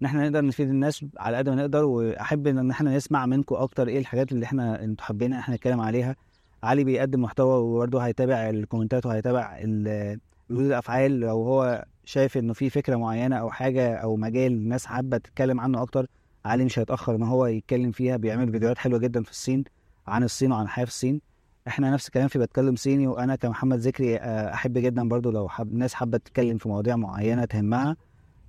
[0.02, 1.84] إن إحنا نقدر نفيد الناس على قد ما نقدر.
[1.84, 6.16] وأحب إن إحنا نسمع منكم أكتر إيه الحاجات اللي إحنا أنتوا حابين إحنا نتكلم عليها.
[6.62, 9.58] علي بيقدم محتوى وبرده هيتابع الكومنتات وهيتابع
[10.50, 15.16] ردود الافعال لو هو شايف إنه في فكرة معينة أو حاجة أو مجال الناس حابة
[15.16, 16.06] تتكلم عنه أكتر
[16.44, 19.64] علي مش هيتأخر إن هو يتكلم فيها بيعمل فيديوهات حلوة جدا في الصين
[20.06, 21.20] عن الصين وعن الحياة في الصين.
[21.68, 25.72] إحنا نفس الكلام في بتكلم صيني وأنا كمحمد ذكري آه، أحب جدا برضو لو حب
[25.72, 27.96] الناس حابة تتكلم في مواضيع معينة تهمها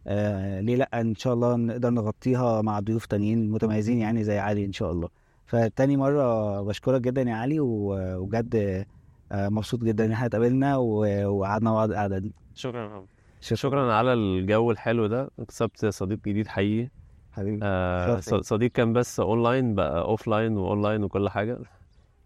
[0.08, 4.66] آه ليه لأ؟ إن شاء الله نقدر نغطيها مع ضيوف تانيين متميزين يعني زي علي
[4.66, 5.10] إن شاء الله.
[5.46, 8.86] فتاني مرة بشكرك جدا يا علي وبجد
[9.32, 12.34] مبسوط جدا إن إحنا اتقابلنا و- وقعدنا مع بعض القعدة دي.
[12.56, 13.06] شكرا يا محمد.
[13.42, 13.56] شكرا.
[13.58, 15.30] شكرا على الجو الحلو ده.
[15.40, 16.90] اكتسبت صديق جديد حقيقي.
[17.32, 21.60] حبيبي آه صديق كان بس اونلاين بقى offline و online وكل حاجة.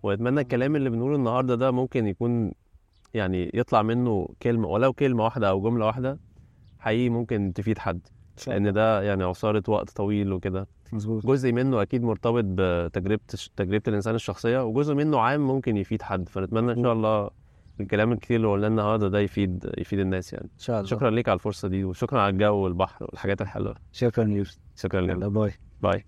[0.04, 2.52] وأتمنى الكلام اللي بنقوله النهارده ده ممكن يكون
[3.14, 6.20] يعني يطلع منه كلمة ولو كلمة واحدة أو جملة واحدة
[6.80, 8.00] حقيقي ممكن تفيد حد.
[8.48, 10.68] لأن ده يعني عصارة وقت طويل وكده.
[10.92, 11.26] مظبوط.
[11.26, 13.20] جزء منه أكيد مرتبط بتجربة
[13.56, 16.30] تجربة الإنسان الشخصية وجزء منه عام ممكن يفيد حد.
[16.30, 17.30] فنتمنى إن شاء الله
[17.80, 20.46] الكلام الكتير اللي قلناه النهارده ده يفيد يفيد الناس يعني.
[20.46, 20.90] إن شاء الله.
[20.90, 23.76] شكرا ليك على الفرصة دي وشكرا على الجو والبحر والحاجات الحلوة.
[23.92, 24.60] شكرا يوسف.
[24.76, 25.52] شكرا لك باي.
[25.82, 26.06] باي.